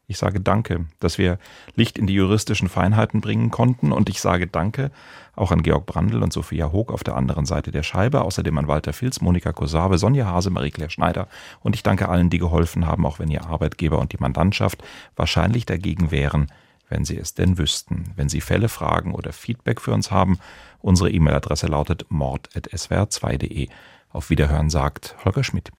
[0.06, 1.38] Ich sage Danke, dass wir
[1.76, 4.90] Licht in die juristischen Feinheiten bringen konnten und ich sage Danke
[5.34, 8.68] auch an Georg Brandl und Sophia Hoog auf der anderen Seite der Scheibe, außerdem an
[8.68, 11.28] Walter Filz, Monika Kosave, Sonja Hase, Marie-Claire Schneider
[11.60, 14.84] und ich danke allen, die geholfen haben, auch wenn ihr Arbeitgeber und die Mandantschaft
[15.16, 16.48] wahrscheinlich dagegen wären,
[16.88, 18.12] wenn sie es denn wüssten.
[18.14, 20.38] Wenn Sie Fälle, Fragen oder Feedback für uns haben,
[20.80, 23.68] unsere E-Mail-Adresse lautet mord.swr2.de.
[24.10, 25.72] Auf Wiederhören sagt Holger Schmidt.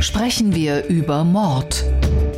[0.00, 1.84] Sprechen wir über Mord.